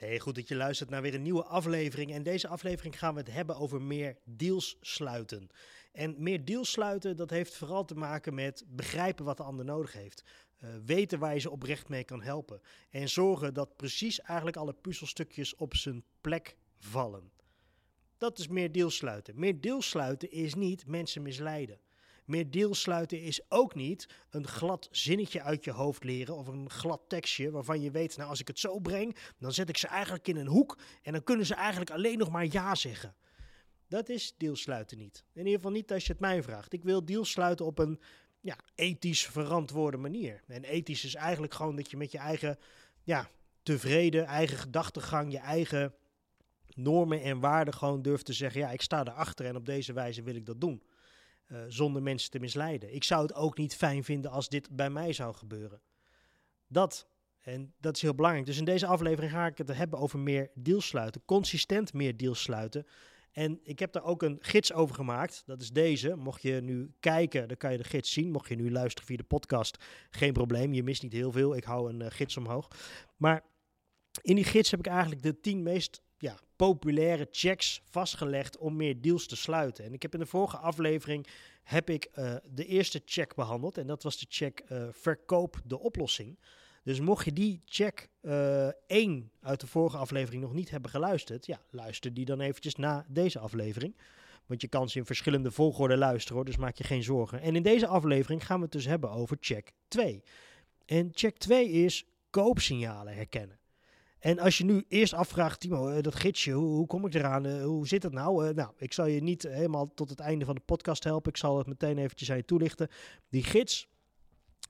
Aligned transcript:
Hey, 0.00 0.18
goed 0.18 0.34
dat 0.34 0.48
je 0.48 0.54
luistert 0.56 0.90
naar 0.90 1.02
weer 1.02 1.14
een 1.14 1.22
nieuwe 1.22 1.44
aflevering. 1.44 2.12
En 2.12 2.22
deze 2.22 2.48
aflevering 2.48 2.98
gaan 2.98 3.14
we 3.14 3.20
het 3.20 3.32
hebben 3.32 3.56
over 3.56 3.82
meer 3.82 4.18
deals 4.24 4.76
sluiten. 4.80 5.48
En 5.92 6.14
meer 6.18 6.44
deals 6.44 6.70
sluiten, 6.70 7.16
dat 7.16 7.30
heeft 7.30 7.54
vooral 7.54 7.84
te 7.84 7.94
maken 7.94 8.34
met 8.34 8.64
begrijpen 8.68 9.24
wat 9.24 9.36
de 9.36 9.42
ander 9.42 9.64
nodig 9.64 9.92
heeft. 9.92 10.24
Uh, 10.58 10.70
weten 10.84 11.18
waar 11.18 11.34
je 11.34 11.40
ze 11.40 11.50
oprecht 11.50 11.88
mee 11.88 12.04
kan 12.04 12.22
helpen. 12.22 12.60
En 12.90 13.08
zorgen 13.08 13.54
dat 13.54 13.76
precies 13.76 14.20
eigenlijk 14.20 14.56
alle 14.56 14.72
puzzelstukjes 14.72 15.54
op 15.54 15.74
zijn 15.74 16.04
plek 16.20 16.56
vallen. 16.78 17.30
Dat 18.18 18.38
is 18.38 18.48
meer 18.48 18.72
deals 18.72 18.96
sluiten. 18.96 19.38
Meer 19.38 19.60
deals 19.60 19.88
sluiten 19.88 20.30
is 20.30 20.54
niet 20.54 20.86
mensen 20.86 21.22
misleiden. 21.22 21.80
Meer 22.30 22.50
deals 22.50 22.80
sluiten 22.80 23.22
is 23.22 23.40
ook 23.48 23.74
niet 23.74 24.08
een 24.30 24.46
glad 24.46 24.88
zinnetje 24.90 25.42
uit 25.42 25.64
je 25.64 25.70
hoofd 25.70 26.04
leren 26.04 26.36
of 26.36 26.46
een 26.46 26.70
glad 26.70 27.00
tekstje 27.08 27.50
waarvan 27.50 27.80
je 27.80 27.90
weet, 27.90 28.16
nou 28.16 28.28
als 28.28 28.40
ik 28.40 28.48
het 28.48 28.58
zo 28.58 28.78
breng, 28.78 29.16
dan 29.38 29.52
zet 29.52 29.68
ik 29.68 29.76
ze 29.76 29.86
eigenlijk 29.86 30.28
in 30.28 30.36
een 30.36 30.46
hoek 30.46 30.78
en 31.02 31.12
dan 31.12 31.24
kunnen 31.24 31.46
ze 31.46 31.54
eigenlijk 31.54 31.90
alleen 31.90 32.18
nog 32.18 32.30
maar 32.30 32.46
ja 32.50 32.74
zeggen. 32.74 33.14
Dat 33.88 34.08
is 34.08 34.34
deals 34.36 34.60
sluiten 34.60 34.98
niet. 34.98 35.24
In 35.32 35.40
ieder 35.40 35.54
geval 35.54 35.70
niet 35.70 35.92
als 35.92 36.06
je 36.06 36.12
het 36.12 36.20
mij 36.20 36.42
vraagt. 36.42 36.72
Ik 36.72 36.82
wil 36.82 37.04
deals 37.04 37.30
sluiten 37.30 37.66
op 37.66 37.78
een 37.78 38.00
ja, 38.40 38.56
ethisch 38.74 39.26
verantwoorde 39.26 39.96
manier. 39.96 40.42
En 40.46 40.64
ethisch 40.64 41.04
is 41.04 41.14
eigenlijk 41.14 41.54
gewoon 41.54 41.76
dat 41.76 41.90
je 41.90 41.96
met 41.96 42.12
je 42.12 42.18
eigen 42.18 42.58
ja, 43.02 43.30
tevreden, 43.62 44.24
eigen 44.24 44.58
gedachtegang, 44.58 45.32
je 45.32 45.38
eigen 45.38 45.94
normen 46.74 47.22
en 47.22 47.40
waarden 47.40 47.74
gewoon 47.74 48.02
durft 48.02 48.24
te 48.24 48.32
zeggen: 48.32 48.60
ja, 48.60 48.70
ik 48.70 48.82
sta 48.82 49.00
erachter 49.00 49.46
en 49.46 49.56
op 49.56 49.66
deze 49.66 49.92
wijze 49.92 50.22
wil 50.22 50.34
ik 50.34 50.46
dat 50.46 50.60
doen. 50.60 50.82
Uh, 51.52 51.58
zonder 51.68 52.02
mensen 52.02 52.30
te 52.30 52.38
misleiden. 52.38 52.94
Ik 52.94 53.04
zou 53.04 53.22
het 53.22 53.34
ook 53.34 53.56
niet 53.58 53.76
fijn 53.76 54.04
vinden 54.04 54.30
als 54.30 54.48
dit 54.48 54.70
bij 54.70 54.90
mij 54.90 55.12
zou 55.12 55.34
gebeuren. 55.34 55.80
Dat, 56.66 57.08
en 57.38 57.74
dat 57.78 57.96
is 57.96 58.02
heel 58.02 58.14
belangrijk. 58.14 58.46
Dus 58.46 58.58
in 58.58 58.64
deze 58.64 58.86
aflevering 58.86 59.32
ga 59.32 59.46
ik 59.46 59.58
het 59.58 59.74
hebben 59.74 59.98
over 59.98 60.18
meer 60.18 60.50
deals 60.54 60.86
sluiten. 60.86 61.22
Consistent 61.24 61.92
meer 61.92 62.16
deals 62.16 62.42
sluiten. 62.42 62.86
En 63.32 63.60
ik 63.62 63.78
heb 63.78 63.92
daar 63.92 64.04
ook 64.04 64.22
een 64.22 64.38
gids 64.40 64.72
over 64.72 64.94
gemaakt. 64.94 65.42
Dat 65.46 65.60
is 65.60 65.70
deze. 65.70 66.16
Mocht 66.16 66.42
je 66.42 66.60
nu 66.60 66.94
kijken, 67.00 67.48
dan 67.48 67.56
kan 67.56 67.72
je 67.72 67.78
de 67.78 67.84
gids 67.84 68.12
zien. 68.12 68.30
Mocht 68.30 68.48
je 68.48 68.56
nu 68.56 68.70
luisteren 68.70 69.06
via 69.06 69.16
de 69.16 69.22
podcast, 69.22 69.84
geen 70.10 70.32
probleem. 70.32 70.72
Je 70.72 70.82
mist 70.82 71.02
niet 71.02 71.12
heel 71.12 71.32
veel. 71.32 71.56
Ik 71.56 71.64
hou 71.64 71.88
een 71.88 72.00
uh, 72.00 72.06
gids 72.10 72.36
omhoog. 72.36 72.68
Maar 73.16 73.44
in 74.22 74.34
die 74.34 74.44
gids 74.44 74.70
heb 74.70 74.80
ik 74.80 74.86
eigenlijk 74.86 75.22
de 75.22 75.40
tien 75.40 75.62
meest 75.62 76.02
populaire 76.66 77.28
checks 77.30 77.82
vastgelegd 77.84 78.58
om 78.58 78.76
meer 78.76 79.00
deals 79.00 79.26
te 79.26 79.36
sluiten. 79.36 79.84
En 79.84 79.92
ik 79.92 80.02
heb 80.02 80.14
in 80.14 80.20
de 80.20 80.26
vorige 80.26 80.56
aflevering 80.56 81.26
heb 81.62 81.90
ik 81.90 82.08
uh, 82.14 82.34
de 82.50 82.66
eerste 82.66 83.02
check 83.04 83.34
behandeld. 83.34 83.78
En 83.78 83.86
dat 83.86 84.02
was 84.02 84.18
de 84.18 84.26
check 84.28 84.64
uh, 84.68 84.88
verkoop 84.90 85.60
de 85.64 85.78
oplossing. 85.78 86.38
Dus 86.82 87.00
mocht 87.00 87.24
je 87.24 87.32
die 87.32 87.62
check 87.64 88.08
uh, 88.22 88.68
1 88.86 89.30
uit 89.40 89.60
de 89.60 89.66
vorige 89.66 89.96
aflevering 89.96 90.42
nog 90.42 90.52
niet 90.52 90.70
hebben 90.70 90.90
geluisterd, 90.90 91.46
ja, 91.46 91.60
luister 91.70 92.14
die 92.14 92.24
dan 92.24 92.40
eventjes 92.40 92.74
na 92.74 93.06
deze 93.08 93.38
aflevering. 93.38 93.96
Want 94.46 94.60
je 94.60 94.68
kan 94.68 94.88
ze 94.88 94.98
in 94.98 95.06
verschillende 95.06 95.50
volgorde 95.50 95.96
luisteren 95.96 96.36
hoor, 96.36 96.44
dus 96.44 96.56
maak 96.56 96.76
je 96.76 96.84
geen 96.84 97.02
zorgen. 97.02 97.40
En 97.40 97.56
in 97.56 97.62
deze 97.62 97.86
aflevering 97.86 98.46
gaan 98.46 98.56
we 98.56 98.62
het 98.62 98.72
dus 98.72 98.86
hebben 98.86 99.10
over 99.10 99.36
check 99.40 99.72
2. 99.88 100.22
En 100.86 101.10
check 101.12 101.36
2 101.36 101.68
is 101.68 102.04
koopsignalen 102.30 103.14
herkennen. 103.14 103.59
En 104.20 104.38
als 104.38 104.58
je 104.58 104.64
nu 104.64 104.84
eerst 104.88 105.12
afvraagt, 105.12 105.60
Timo, 105.60 105.88
eh, 105.88 106.02
dat 106.02 106.14
gidsje, 106.14 106.52
hoe, 106.52 106.86
kom 106.86 107.06
ik 107.06 107.14
eraan? 107.14 107.46
Uh, 107.46 107.64
hoe 107.64 107.88
zit 107.88 108.02
het 108.02 108.12
nou? 108.12 108.48
Uh, 108.48 108.54
nou, 108.54 108.72
ik 108.76 108.92
zal 108.92 109.06
je 109.06 109.22
niet 109.22 109.42
helemaal 109.42 109.94
tot 109.94 110.10
het 110.10 110.20
einde 110.20 110.44
van 110.44 110.54
de 110.54 110.60
podcast 110.60 111.04
helpen. 111.04 111.30
Ik 111.30 111.36
zal 111.36 111.58
het 111.58 111.66
meteen 111.66 111.98
eventjes 111.98 112.30
aan 112.30 112.36
je 112.36 112.44
toelichten. 112.44 112.88
Die 113.28 113.42
gids, 113.42 113.88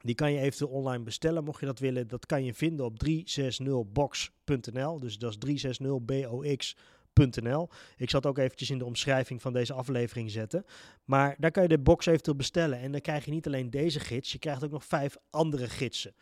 die 0.02 0.14
kan 0.14 0.32
je 0.32 0.40
eventueel 0.40 0.70
online 0.70 1.04
bestellen, 1.04 1.44
mocht 1.44 1.60
je 1.60 1.66
dat 1.66 1.78
willen. 1.78 2.08
Dat 2.08 2.26
kan 2.26 2.44
je 2.44 2.54
vinden 2.54 2.84
op 2.84 3.08
360box.nl. 3.08 5.00
Dus 5.00 5.18
dat 5.18 5.44
is 5.44 5.66
360box.nl. 5.66 7.68
Ik 7.96 8.10
zal 8.10 8.20
het 8.20 8.28
ook 8.28 8.38
eventjes 8.38 8.70
in 8.70 8.78
de 8.78 8.84
omschrijving 8.84 9.42
van 9.42 9.52
deze 9.52 9.72
aflevering 9.72 10.30
zetten. 10.30 10.64
Maar 11.04 11.36
daar 11.38 11.50
kan 11.50 11.62
je 11.62 11.68
de 11.68 11.78
box 11.78 12.06
eventueel 12.06 12.36
bestellen. 12.36 12.78
En 12.78 12.92
dan 12.92 13.00
krijg 13.00 13.24
je 13.24 13.30
niet 13.30 13.46
alleen 13.46 13.70
deze 13.70 14.00
gids, 14.00 14.33
je 14.33 14.39
krijgt 14.39 14.64
ook 14.64 14.70
nog 14.70 14.84
vijf 14.84 15.16
andere 15.30 15.68
gidsen. 15.68 16.14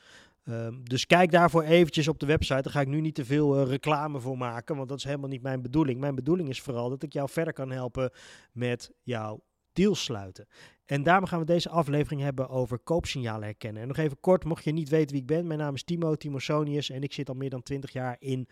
Um, 0.49 0.85
dus 0.85 1.07
kijk 1.07 1.31
daarvoor 1.31 1.63
eventjes 1.63 2.09
op 2.09 2.19
de 2.19 2.27
website. 2.27 2.63
Daar 2.63 2.73
ga 2.73 2.81
ik 2.81 2.87
nu 2.87 3.01
niet 3.01 3.15
te 3.15 3.25
veel 3.25 3.61
uh, 3.61 3.69
reclame 3.69 4.21
voor 4.21 4.39
maken, 4.39 4.77
want 4.77 4.89
dat 4.89 4.99
is 4.99 5.05
helemaal 5.05 5.29
niet 5.29 5.43
mijn 5.43 5.63
bedoeling. 5.63 6.01
Mijn 6.01 6.15
bedoeling 6.15 6.49
is 6.49 6.61
vooral 6.61 6.89
dat 6.89 7.03
ik 7.03 7.13
jou 7.13 7.29
verder 7.29 7.53
kan 7.53 7.71
helpen 7.71 8.11
met 8.53 8.91
jouw 9.03 9.43
deals 9.73 10.05
sluiten. 10.05 10.47
En 10.85 11.03
daarom 11.03 11.27
gaan 11.27 11.39
we 11.39 11.45
deze 11.45 11.69
aflevering 11.69 12.21
hebben 12.21 12.49
over 12.49 12.79
koopsignalen 12.79 13.45
herkennen. 13.45 13.83
En 13.83 13.89
nog 13.89 13.97
even 13.97 14.21
kort, 14.21 14.45
mocht 14.45 14.65
je 14.65 14.73
niet 14.73 14.89
weten 14.89 15.13
wie 15.13 15.21
ik 15.21 15.27
ben. 15.27 15.47
Mijn 15.47 15.59
naam 15.59 15.75
is 15.75 15.85
Timo, 15.85 16.15
Timo 16.15 16.39
Sonius 16.39 16.91
en 16.91 17.03
ik 17.03 17.13
zit 17.13 17.29
al 17.29 17.35
meer 17.35 17.51
dan 17.51 17.63
20 17.63 17.93
jaar 17.93 18.17
in 18.19 18.49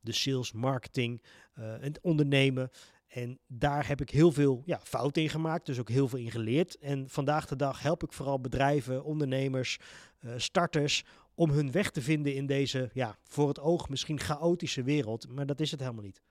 de 0.00 0.12
sales, 0.12 0.52
marketing 0.52 1.22
uh, 1.58 1.84
en 1.84 1.92
ondernemen. 2.02 2.70
En 3.06 3.38
daar 3.46 3.88
heb 3.88 4.00
ik 4.00 4.10
heel 4.10 4.32
veel 4.32 4.62
ja, 4.64 4.80
fouten 4.82 5.22
in 5.22 5.28
gemaakt, 5.28 5.66
dus 5.66 5.78
ook 5.78 5.88
heel 5.88 6.08
veel 6.08 6.18
in 6.18 6.30
geleerd. 6.30 6.78
En 6.78 7.08
vandaag 7.08 7.46
de 7.46 7.56
dag 7.56 7.82
help 7.82 8.02
ik 8.02 8.12
vooral 8.12 8.40
bedrijven, 8.40 9.04
ondernemers, 9.04 9.78
uh, 10.20 10.32
starters 10.36 11.04
om 11.40 11.50
hun 11.50 11.72
weg 11.72 11.90
te 11.90 12.02
vinden 12.02 12.34
in 12.34 12.46
deze, 12.46 12.90
ja, 12.92 13.18
voor 13.22 13.48
het 13.48 13.60
oog 13.60 13.88
misschien 13.88 14.20
chaotische 14.20 14.82
wereld. 14.82 15.28
Maar 15.28 15.46
dat 15.46 15.60
is 15.60 15.70
het 15.70 15.80
helemaal 15.80 16.02
niet. 16.02 16.22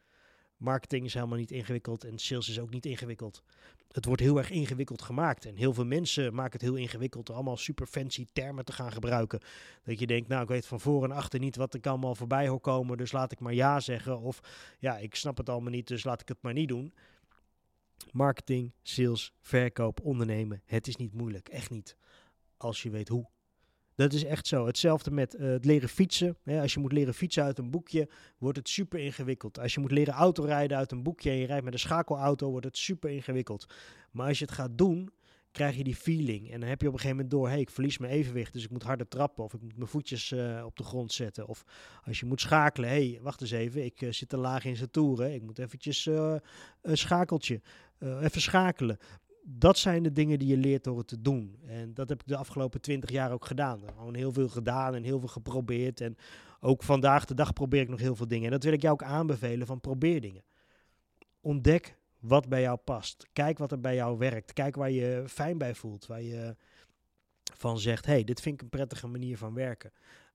Marketing 0.57 1.05
is 1.05 1.13
helemaal 1.13 1.37
niet 1.37 1.51
ingewikkeld 1.51 2.03
en 2.03 2.17
sales 2.17 2.49
is 2.49 2.59
ook 2.59 2.69
niet 2.69 2.85
ingewikkeld. 2.85 3.43
Het 3.91 4.05
wordt 4.05 4.21
heel 4.21 4.37
erg 4.37 4.49
ingewikkeld 4.49 5.01
gemaakt. 5.01 5.45
En 5.45 5.55
heel 5.55 5.73
veel 5.73 5.85
mensen 5.85 6.33
maken 6.33 6.51
het 6.51 6.61
heel 6.61 6.75
ingewikkeld 6.75 7.25
door 7.25 7.35
allemaal 7.35 7.57
super 7.57 7.87
fancy 7.87 8.25
termen 8.33 8.65
te 8.65 8.71
gaan 8.71 8.91
gebruiken. 8.91 9.39
Dat 9.83 9.99
je 9.99 10.07
denkt, 10.07 10.27
nou, 10.27 10.41
ik 10.41 10.47
weet 10.47 10.65
van 10.65 10.79
voor 10.79 11.03
en 11.03 11.11
achter 11.11 11.39
niet 11.39 11.55
wat 11.55 11.73
ik 11.73 11.87
allemaal 11.87 12.15
voorbij 12.15 12.47
hoor 12.47 12.59
komen, 12.59 12.97
dus 12.97 13.11
laat 13.11 13.31
ik 13.31 13.39
maar 13.39 13.53
ja 13.53 13.79
zeggen. 13.79 14.19
Of 14.19 14.39
ja, 14.79 14.97
ik 14.97 15.15
snap 15.15 15.37
het 15.37 15.49
allemaal 15.49 15.71
niet, 15.71 15.87
dus 15.87 16.03
laat 16.03 16.21
ik 16.21 16.27
het 16.27 16.41
maar 16.41 16.53
niet 16.53 16.67
doen. 16.67 16.93
Marketing, 18.11 18.73
sales, 18.81 19.33
verkoop, 19.41 20.01
ondernemen, 20.01 20.61
het 20.65 20.87
is 20.87 20.95
niet 20.95 21.13
moeilijk. 21.13 21.47
Echt 21.47 21.69
niet. 21.69 21.95
Als 22.57 22.83
je 22.83 22.89
weet 22.89 23.07
hoe. 23.07 23.29
Dat 23.99 24.13
is 24.13 24.23
echt 24.23 24.47
zo. 24.47 24.65
Hetzelfde 24.65 25.11
met 25.11 25.35
uh, 25.35 25.49
het 25.49 25.65
leren 25.65 25.89
fietsen. 25.89 26.37
als 26.45 26.73
je 26.73 26.79
moet 26.79 26.91
leren 26.91 27.13
fietsen 27.13 27.43
uit 27.43 27.57
een 27.57 27.69
boekje, 27.69 28.09
wordt 28.37 28.57
het 28.57 28.69
super 28.69 28.99
ingewikkeld. 28.99 29.59
Als 29.59 29.73
je 29.73 29.79
moet 29.79 29.91
leren 29.91 30.13
autorijden 30.13 30.77
uit 30.77 30.91
een 30.91 31.03
boekje 31.03 31.29
en 31.29 31.35
je 31.35 31.45
rijdt 31.45 31.63
met 31.63 31.73
een 31.73 31.79
schakelauto, 31.79 32.49
wordt 32.49 32.65
het 32.65 32.77
super 32.77 33.09
ingewikkeld. 33.09 33.65
Maar 34.11 34.27
als 34.27 34.39
je 34.39 34.45
het 34.45 34.53
gaat 34.53 34.77
doen, 34.77 35.09
krijg 35.51 35.75
je 35.75 35.83
die 35.83 35.95
feeling. 35.95 36.51
En 36.51 36.59
dan 36.59 36.69
heb 36.69 36.81
je 36.81 36.87
op 36.87 36.93
een 36.93 36.99
gegeven 36.99 37.21
moment 37.21 37.31
door, 37.31 37.49
hey, 37.49 37.59
ik 37.59 37.69
verlies 37.69 37.97
mijn 37.97 38.13
evenwicht, 38.13 38.53
dus 38.53 38.63
ik 38.63 38.69
moet 38.69 38.83
harder 38.83 39.07
trappen. 39.07 39.43
Of 39.43 39.53
ik 39.53 39.61
moet 39.61 39.77
mijn 39.77 39.89
voetjes 39.89 40.31
uh, 40.31 40.63
op 40.65 40.77
de 40.77 40.83
grond 40.83 41.11
zetten. 41.11 41.47
Of 41.47 41.63
als 42.03 42.19
je 42.19 42.25
moet 42.25 42.41
schakelen, 42.41 42.89
hey, 42.89 43.19
wacht 43.21 43.41
eens 43.41 43.51
even, 43.51 43.85
ik 43.85 44.01
uh, 44.01 44.11
zit 44.11 44.29
te 44.29 44.37
laag 44.37 44.65
in 44.65 44.75
zijn 44.75 44.91
toeren. 44.91 45.33
Ik 45.33 45.41
moet 45.41 45.59
eventjes 45.59 46.05
een 46.81 46.97
schakeltje, 46.97 47.61
even 47.99 48.41
schakelen 48.41 48.97
dat 49.51 49.77
zijn 49.77 50.03
de 50.03 50.11
dingen 50.11 50.39
die 50.39 50.47
je 50.47 50.57
leert 50.57 50.83
door 50.83 50.97
het 50.97 51.07
te 51.07 51.21
doen. 51.21 51.59
En 51.65 51.93
dat 51.93 52.09
heb 52.09 52.21
ik 52.21 52.27
de 52.27 52.37
afgelopen 52.37 52.81
twintig 52.81 53.09
jaar 53.09 53.31
ook 53.31 53.45
gedaan. 53.45 53.81
Gewoon 53.97 54.15
heel 54.15 54.33
veel 54.33 54.49
gedaan 54.49 54.95
en 54.95 55.03
heel 55.03 55.19
veel 55.19 55.27
geprobeerd. 55.27 56.01
En 56.01 56.17
ook 56.59 56.83
vandaag 56.83 57.25
de 57.25 57.33
dag 57.33 57.53
probeer 57.53 57.81
ik 57.81 57.89
nog 57.89 57.99
heel 57.99 58.15
veel 58.15 58.27
dingen. 58.27 58.45
En 58.45 58.51
dat 58.51 58.63
wil 58.63 58.73
ik 58.73 58.81
jou 58.81 58.93
ook 58.93 59.03
aanbevelen 59.03 59.67
van 59.67 59.81
probeer 59.81 60.21
dingen. 60.21 60.43
Ontdek 61.41 61.97
wat 62.19 62.49
bij 62.49 62.61
jou 62.61 62.77
past. 62.77 63.27
Kijk 63.33 63.57
wat 63.57 63.71
er 63.71 63.79
bij 63.79 63.95
jou 63.95 64.17
werkt. 64.17 64.53
Kijk 64.53 64.75
waar 64.75 64.91
je 64.91 65.23
fijn 65.27 65.57
bij 65.57 65.75
voelt. 65.75 66.05
Waar 66.05 66.21
je 66.21 66.55
van 67.57 67.79
zegt, 67.79 68.05
hey, 68.05 68.23
dit 68.23 68.41
vind 68.41 68.55
ik 68.55 68.61
een 68.61 68.69
prettige 68.69 69.07
manier 69.07 69.37
van 69.37 69.53
werken. 69.53 69.91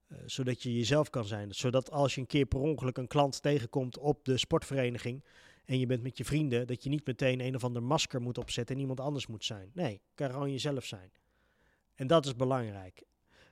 Uh, 0.08 0.19
zodat 0.26 0.62
je 0.62 0.76
jezelf 0.76 1.10
kan 1.10 1.24
zijn. 1.24 1.54
Zodat 1.54 1.91
als 1.91 2.14
je 2.14 2.20
een 2.20 2.26
keer 2.26 2.47
per 2.47 2.60
ongeluk 2.60 2.97
een 2.97 3.06
klant 3.06 3.42
tegenkomt 3.42 3.98
op 3.98 4.24
de 4.24 4.38
sportvereniging 4.38 5.24
en 5.64 5.78
je 5.78 5.86
bent 5.86 6.02
met 6.02 6.19
je 6.19 6.25
vrienden, 6.25 6.66
dat 6.66 6.82
je 6.82 6.88
niet 6.88 7.06
meteen 7.06 7.41
een 7.41 7.54
of 7.54 7.64
ander 7.64 7.82
masker 7.82 8.20
moet 8.20 8.38
opzetten 8.38 8.75
en 8.75 8.80
iemand 8.80 9.00
anders 9.00 9.26
moet 9.26 9.44
zijn. 9.44 9.70
Nee, 9.75 10.00
kan 10.14 10.30
gewoon 10.30 10.50
jezelf 10.50 10.84
zijn. 10.84 11.12
En 11.94 12.06
dat 12.06 12.26
is 12.26 12.36
belangrijk. 12.36 13.02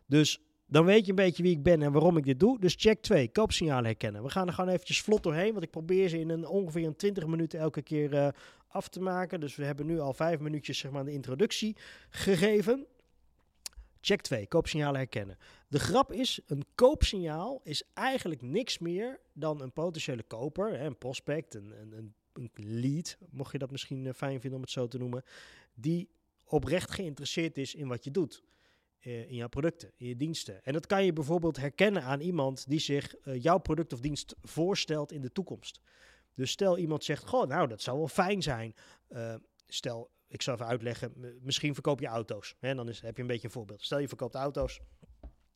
Dus 0.06 0.40
dan 0.66 0.84
weet 0.84 1.04
je 1.04 1.10
een 1.10 1.16
beetje 1.16 1.42
wie 1.42 1.52
ik 1.52 1.62
ben 1.62 1.82
en 1.82 1.92
waarom 1.92 2.16
ik 2.16 2.24
dit 2.24 2.40
doe. 2.40 2.60
Dus 2.60 2.74
check 2.78 3.00
2, 3.00 3.28
koopsignalen 3.28 3.84
herkennen. 3.84 4.22
We 4.22 4.30
gaan 4.30 4.46
er 4.46 4.52
gewoon 4.52 4.70
eventjes 4.70 5.00
vlot 5.00 5.22
doorheen, 5.22 5.52
want 5.52 5.64
ik 5.64 5.70
probeer 5.70 6.08
ze 6.08 6.18
in 6.18 6.28
een 6.28 6.46
ongeveer 6.46 6.86
een 6.86 6.96
20 6.96 7.26
minuten 7.26 7.58
elke 7.58 7.82
keer 7.82 8.12
uh, 8.12 8.28
af 8.68 8.88
te 8.88 9.00
maken. 9.00 9.40
Dus 9.40 9.56
we 9.56 9.64
hebben 9.64 9.86
nu 9.86 10.00
al 10.00 10.12
vijf 10.12 10.38
minuutjes 10.38 10.78
zeg 10.78 10.90
maar, 10.90 11.04
de 11.04 11.12
introductie 11.12 11.76
gegeven. 12.10 12.86
Check 14.00 14.20
2, 14.20 14.46
koopsignalen 14.46 14.96
herkennen. 14.96 15.36
De 15.72 15.80
grap 15.80 16.12
is, 16.12 16.40
een 16.46 16.64
koopsignaal 16.74 17.60
is 17.64 17.82
eigenlijk 17.94 18.42
niks 18.42 18.78
meer 18.78 19.20
dan 19.32 19.62
een 19.62 19.72
potentiële 19.72 20.22
koper, 20.22 20.80
een 20.80 20.98
prospect, 20.98 21.54
een, 21.54 21.72
een, 21.80 22.14
een 22.32 22.50
lead, 22.54 23.18
mocht 23.30 23.52
je 23.52 23.58
dat 23.58 23.70
misschien 23.70 24.06
eh, 24.06 24.12
fijn 24.12 24.40
vinden 24.40 24.54
om 24.54 24.64
het 24.64 24.70
zo 24.70 24.88
te 24.88 24.98
noemen, 24.98 25.22
die 25.74 26.10
oprecht 26.44 26.90
geïnteresseerd 26.90 27.58
is 27.58 27.74
in 27.74 27.88
wat 27.88 28.04
je 28.04 28.10
doet. 28.10 28.42
Uh, 29.00 29.28
in 29.28 29.34
jouw 29.34 29.48
producten, 29.48 29.92
in 29.96 30.06
je 30.06 30.16
diensten. 30.16 30.64
En 30.64 30.72
dat 30.72 30.86
kan 30.86 31.04
je 31.04 31.12
bijvoorbeeld 31.12 31.56
herkennen 31.56 32.02
aan 32.02 32.20
iemand 32.20 32.68
die 32.68 32.80
zich 32.80 33.14
uh, 33.24 33.42
jouw 33.42 33.58
product 33.58 33.92
of 33.92 34.00
dienst 34.00 34.34
voorstelt 34.42 35.12
in 35.12 35.20
de 35.20 35.32
toekomst. 35.32 35.80
Dus 36.34 36.50
stel 36.50 36.78
iemand 36.78 37.04
zegt, 37.04 37.26
goh, 37.26 37.48
nou 37.48 37.68
dat 37.68 37.82
zou 37.82 37.98
wel 37.98 38.08
fijn 38.08 38.42
zijn. 38.42 38.74
Stel, 39.66 40.10
ik 40.28 40.42
zal 40.42 40.54
even 40.54 40.66
uitleggen, 40.66 41.38
misschien 41.42 41.74
verkoop 41.74 42.00
je 42.00 42.06
auto's. 42.06 42.54
Hè, 42.58 42.74
dan 42.74 42.88
is, 42.88 43.00
heb 43.00 43.16
je 43.16 43.22
een 43.22 43.28
beetje 43.28 43.46
een 43.46 43.52
voorbeeld. 43.52 43.82
Stel 43.82 43.98
je 43.98 44.08
verkoopt 44.08 44.34
auto's 44.34 44.80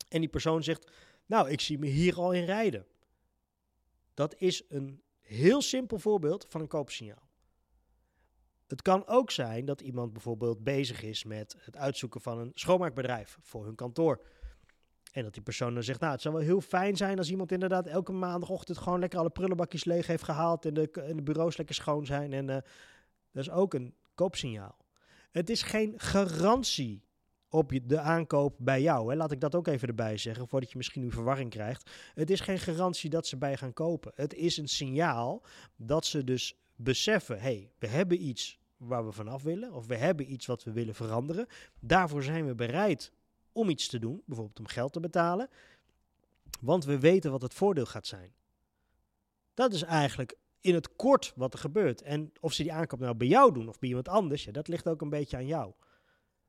en 0.08 0.20
die 0.20 0.28
persoon 0.28 0.62
zegt, 0.62 0.90
nou 1.26 1.50
ik 1.50 1.60
zie 1.60 1.78
me 1.78 1.86
hier 1.86 2.16
al 2.16 2.32
in 2.32 2.44
rijden. 2.44 2.86
Dat 4.14 4.34
is 4.38 4.62
een 4.68 5.02
heel 5.20 5.62
simpel 5.62 5.98
voorbeeld 5.98 6.46
van 6.48 6.60
een 6.60 6.68
koopsignaal. 6.68 7.28
Het 8.66 8.82
kan 8.82 9.06
ook 9.06 9.30
zijn 9.30 9.64
dat 9.64 9.80
iemand 9.80 10.12
bijvoorbeeld 10.12 10.64
bezig 10.64 11.02
is 11.02 11.24
met 11.24 11.56
het 11.58 11.76
uitzoeken 11.76 12.20
van 12.20 12.38
een 12.38 12.50
schoonmaakbedrijf 12.54 13.38
voor 13.40 13.64
hun 13.64 13.74
kantoor. 13.74 14.24
En 15.12 15.22
dat 15.22 15.32
die 15.34 15.42
persoon 15.42 15.74
dan 15.74 15.82
zegt, 15.82 16.00
nou 16.00 16.12
het 16.12 16.20
zou 16.20 16.34
wel 16.34 16.44
heel 16.44 16.60
fijn 16.60 16.96
zijn 16.96 17.18
als 17.18 17.30
iemand 17.30 17.52
inderdaad 17.52 17.86
elke 17.86 18.12
maandagochtend 18.12 18.78
gewoon 18.78 18.98
lekker 18.98 19.18
alle 19.18 19.30
prullenbakjes 19.30 19.84
leeg 19.84 20.06
heeft 20.06 20.22
gehaald 20.22 20.64
en 20.64 20.74
de, 20.74 20.90
en 20.90 21.16
de 21.16 21.22
bureaus 21.22 21.56
lekker 21.56 21.74
schoon 21.74 22.06
zijn. 22.06 22.32
En 22.32 22.48
uh, 22.48 22.54
dat 23.32 23.42
is 23.42 23.50
ook 23.50 23.74
een 23.74 23.94
koopsignaal. 24.14 24.76
Het 25.30 25.50
is 25.50 25.62
geen 25.62 25.94
garantie 25.96 27.05
op 27.56 27.72
de 27.84 28.00
aankoop 28.00 28.54
bij 28.58 28.82
jou. 28.82 29.10
Hè. 29.10 29.16
Laat 29.16 29.32
ik 29.32 29.40
dat 29.40 29.54
ook 29.54 29.66
even 29.66 29.88
erbij 29.88 30.16
zeggen, 30.16 30.48
voordat 30.48 30.70
je 30.70 30.76
misschien 30.76 31.02
nu 31.02 31.10
verwarring 31.10 31.50
krijgt. 31.50 31.90
Het 32.14 32.30
is 32.30 32.40
geen 32.40 32.58
garantie 32.58 33.10
dat 33.10 33.26
ze 33.26 33.36
bij 33.36 33.56
gaan 33.56 33.72
kopen. 33.72 34.12
Het 34.14 34.34
is 34.34 34.56
een 34.56 34.68
signaal 34.68 35.42
dat 35.76 36.04
ze 36.04 36.24
dus 36.24 36.56
beseffen, 36.76 37.40
hey, 37.40 37.70
we 37.78 37.86
hebben 37.86 38.26
iets 38.26 38.58
waar 38.76 39.06
we 39.06 39.12
vanaf 39.12 39.42
willen, 39.42 39.72
of 39.72 39.86
we 39.86 39.96
hebben 39.96 40.32
iets 40.32 40.46
wat 40.46 40.64
we 40.64 40.72
willen 40.72 40.94
veranderen. 40.94 41.46
Daarvoor 41.80 42.22
zijn 42.22 42.46
we 42.46 42.54
bereid 42.54 43.12
om 43.52 43.68
iets 43.68 43.88
te 43.88 43.98
doen, 43.98 44.22
bijvoorbeeld 44.26 44.58
om 44.58 44.66
geld 44.66 44.92
te 44.92 45.00
betalen, 45.00 45.48
want 46.60 46.84
we 46.84 46.98
weten 46.98 47.30
wat 47.30 47.42
het 47.42 47.54
voordeel 47.54 47.86
gaat 47.86 48.06
zijn. 48.06 48.32
Dat 49.54 49.72
is 49.72 49.82
eigenlijk 49.82 50.36
in 50.60 50.74
het 50.74 50.96
kort 50.96 51.32
wat 51.36 51.52
er 51.52 51.58
gebeurt. 51.58 52.02
En 52.02 52.32
of 52.40 52.52
ze 52.52 52.62
die 52.62 52.72
aankoop 52.72 53.00
nou 53.00 53.14
bij 53.14 53.26
jou 53.26 53.52
doen 53.52 53.68
of 53.68 53.78
bij 53.78 53.88
iemand 53.88 54.08
anders, 54.08 54.44
ja, 54.44 54.52
dat 54.52 54.68
ligt 54.68 54.88
ook 54.88 55.00
een 55.00 55.08
beetje 55.08 55.36
aan 55.36 55.46
jou. 55.46 55.72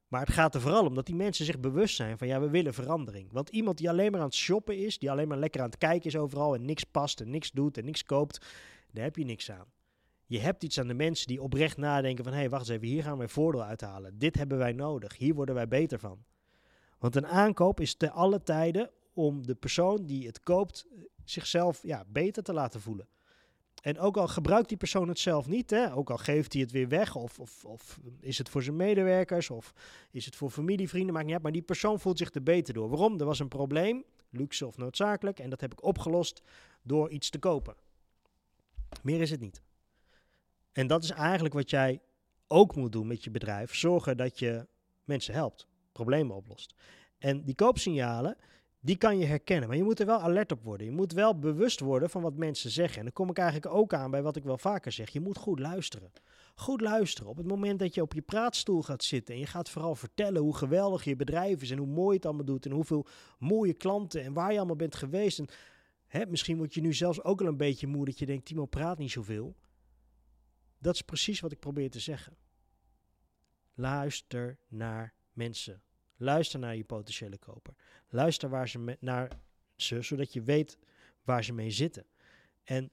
Maar 0.07 0.21
het 0.21 0.33
gaat 0.33 0.55
er 0.55 0.61
vooral 0.61 0.85
om 0.85 0.95
dat 0.95 1.05
die 1.05 1.15
mensen 1.15 1.45
zich 1.45 1.59
bewust 1.59 1.95
zijn 1.95 2.17
van 2.17 2.27
ja, 2.27 2.39
we 2.39 2.49
willen 2.49 2.73
verandering. 2.73 3.31
Want 3.31 3.49
iemand 3.49 3.77
die 3.77 3.89
alleen 3.89 4.11
maar 4.11 4.19
aan 4.19 4.25
het 4.25 4.35
shoppen 4.35 4.77
is, 4.77 4.99
die 4.99 5.11
alleen 5.11 5.27
maar 5.27 5.37
lekker 5.37 5.61
aan 5.61 5.69
het 5.69 5.77
kijken 5.77 6.09
is 6.09 6.15
overal 6.15 6.55
en 6.55 6.65
niks 6.65 6.83
past 6.83 7.21
en 7.21 7.29
niks 7.29 7.51
doet 7.51 7.77
en 7.77 7.85
niks 7.85 8.03
koopt, 8.03 8.45
daar 8.91 9.03
heb 9.03 9.15
je 9.15 9.25
niks 9.25 9.51
aan. 9.51 9.65
Je 10.25 10.39
hebt 10.39 10.63
iets 10.63 10.79
aan 10.79 10.87
de 10.87 10.93
mensen 10.93 11.27
die 11.27 11.41
oprecht 11.41 11.77
nadenken 11.77 12.23
van 12.23 12.33
hé, 12.33 12.39
hey, 12.39 12.49
wacht 12.49 12.61
eens 12.61 12.77
even, 12.77 12.87
hier 12.87 13.03
gaan 13.03 13.17
wij 13.17 13.27
voordeel 13.27 13.63
uithalen. 13.63 14.17
Dit 14.17 14.35
hebben 14.35 14.57
wij 14.57 14.71
nodig, 14.71 15.17
hier 15.17 15.33
worden 15.33 15.55
wij 15.55 15.67
beter 15.67 15.99
van. 15.99 16.23
Want 16.99 17.15
een 17.15 17.27
aankoop 17.27 17.79
is 17.79 17.95
te 17.95 18.11
alle 18.11 18.43
tijden 18.43 18.89
om 19.13 19.47
de 19.47 19.55
persoon 19.55 20.05
die 20.05 20.27
het 20.27 20.39
koopt 20.39 20.87
zichzelf 21.23 21.83
ja, 21.83 22.03
beter 22.07 22.43
te 22.43 22.53
laten 22.53 22.81
voelen. 22.81 23.07
En 23.81 23.99
ook 23.99 24.17
al 24.17 24.27
gebruikt 24.27 24.67
die 24.69 24.77
persoon 24.77 25.07
het 25.07 25.19
zelf 25.19 25.47
niet, 25.47 25.69
hè, 25.69 25.93
ook 25.93 26.09
al 26.09 26.17
geeft 26.17 26.53
hij 26.53 26.61
het 26.61 26.71
weer 26.71 26.87
weg, 26.87 27.15
of, 27.15 27.39
of, 27.39 27.65
of 27.65 27.99
is 28.19 28.37
het 28.37 28.49
voor 28.49 28.63
zijn 28.63 28.75
medewerkers, 28.75 29.49
of 29.49 29.73
is 30.11 30.25
het 30.25 30.35
voor 30.35 30.49
familie, 30.49 30.89
vrienden, 30.89 31.13
maakt 31.13 31.25
niet 31.25 31.33
uit. 31.33 31.43
Maar 31.43 31.51
die 31.51 31.61
persoon 31.61 31.99
voelt 31.99 32.17
zich 32.17 32.33
er 32.33 32.43
beter 32.43 32.73
door. 32.73 32.89
Waarom? 32.89 33.19
Er 33.19 33.25
was 33.25 33.39
een 33.39 33.47
probleem, 33.47 34.03
luxe 34.29 34.65
of 34.67 34.77
noodzakelijk, 34.77 35.39
en 35.39 35.49
dat 35.49 35.61
heb 35.61 35.71
ik 35.71 35.83
opgelost 35.83 36.41
door 36.81 37.09
iets 37.09 37.29
te 37.29 37.39
kopen. 37.39 37.75
Meer 39.03 39.21
is 39.21 39.31
het 39.31 39.39
niet. 39.39 39.61
En 40.71 40.87
dat 40.87 41.03
is 41.03 41.09
eigenlijk 41.09 41.53
wat 41.53 41.69
jij 41.69 42.01
ook 42.47 42.75
moet 42.75 42.91
doen 42.91 43.07
met 43.07 43.23
je 43.23 43.31
bedrijf. 43.31 43.75
Zorgen 43.75 44.17
dat 44.17 44.39
je 44.39 44.67
mensen 45.03 45.33
helpt, 45.33 45.67
problemen 45.91 46.35
oplost. 46.35 46.75
En 47.17 47.43
die 47.43 47.55
koopsignalen, 47.55 48.37
die 48.79 48.97
kan 48.97 49.17
je 49.17 49.25
herkennen. 49.25 49.67
Maar 49.67 49.77
je 49.77 49.83
moet 49.83 49.99
er 49.99 50.05
wel 50.05 50.19
alert 50.19 50.51
op 50.51 50.63
worden. 50.63 50.87
Je 50.87 50.93
moet 50.93 51.13
wel 51.13 51.39
bewust 51.39 51.79
worden 51.79 52.09
van 52.09 52.21
wat 52.21 52.35
mensen 52.35 52.71
zeggen. 52.71 52.97
En 52.97 53.03
dan 53.03 53.13
kom 53.13 53.29
ik 53.29 53.37
eigenlijk 53.37 53.73
ook 53.73 53.93
aan 53.93 54.11
bij 54.11 54.21
wat 54.21 54.35
ik 54.35 54.43
wel 54.43 54.57
vaker 54.57 54.91
zeg. 54.91 55.09
Je 55.09 55.19
moet 55.19 55.37
goed 55.37 55.59
luisteren. 55.59 56.11
Goed 56.55 56.81
luisteren. 56.81 57.29
Op 57.29 57.37
het 57.37 57.47
moment 57.47 57.79
dat 57.79 57.93
je 57.93 58.01
op 58.01 58.13
je 58.13 58.21
praatstoel 58.21 58.83
gaat 58.83 59.03
zitten 59.03 59.33
en 59.33 59.39
je 59.39 59.45
gaat 59.45 59.69
vooral 59.69 59.95
vertellen 59.95 60.41
hoe 60.41 60.55
geweldig 60.55 61.03
je 61.03 61.15
bedrijf 61.15 61.61
is 61.61 61.71
en 61.71 61.77
hoe 61.77 61.87
mooi 61.87 62.15
het 62.15 62.25
allemaal 62.25 62.45
doet 62.45 62.65
en 62.65 62.71
hoeveel 62.71 63.05
mooie 63.39 63.73
klanten 63.73 64.23
en 64.23 64.33
waar 64.33 64.51
je 64.51 64.57
allemaal 64.57 64.75
bent 64.75 64.95
geweest. 64.95 65.39
En, 65.39 65.47
hè, 66.07 66.25
misschien 66.25 66.57
word 66.57 66.73
je 66.73 66.81
nu 66.81 66.93
zelfs 66.93 67.23
ook 67.23 67.41
al 67.41 67.47
een 67.47 67.57
beetje 67.57 67.87
moe 67.87 68.05
dat 68.05 68.19
je 68.19 68.25
denkt, 68.25 68.45
Timo 68.45 68.65
praat 68.65 68.97
niet 68.97 69.11
zoveel. 69.11 69.55
Dat 70.79 70.93
is 70.93 71.01
precies 71.01 71.39
wat 71.39 71.51
ik 71.51 71.59
probeer 71.59 71.89
te 71.89 71.99
zeggen. 71.99 72.37
Luister 73.73 74.59
naar 74.67 75.13
mensen. 75.33 75.81
Luister 76.17 76.59
naar 76.59 76.75
je 76.75 76.83
potentiële 76.83 77.37
koper. 77.37 77.73
Luister 78.09 78.49
waar 78.49 78.69
ze 78.69 78.97
naar 78.99 79.31
ze, 79.75 80.01
zodat 80.01 80.33
je 80.33 80.41
weet 80.41 80.77
waar 81.23 81.43
ze 81.43 81.53
mee 81.53 81.71
zitten. 81.71 82.05
En 82.63 82.89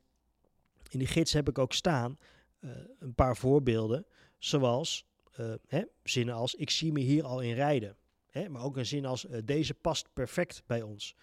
in 0.89 0.99
die 0.99 1.09
gids 1.09 1.33
heb 1.33 1.49
ik 1.49 1.59
ook 1.59 1.73
staan 1.73 2.19
uh, 2.61 2.71
een 2.99 3.15
paar 3.15 3.37
voorbeelden, 3.37 4.07
zoals 4.39 5.07
uh, 5.41 5.55
hè, 5.67 5.83
zinnen 6.03 6.35
als 6.35 6.55
ik 6.55 6.71
zie 6.71 6.93
me 6.93 7.01
hier 7.01 7.25
al 7.25 7.41
in 7.41 7.55
rijden. 7.55 7.97
Hè, 8.31 8.49
maar 8.49 8.63
ook 8.63 8.77
een 8.77 8.87
zin 8.87 9.05
als 9.05 9.25
uh, 9.25 9.39
deze 9.45 9.75
past 9.75 10.13
perfect 10.13 10.63
bij 10.67 10.83
ons. 10.83 11.17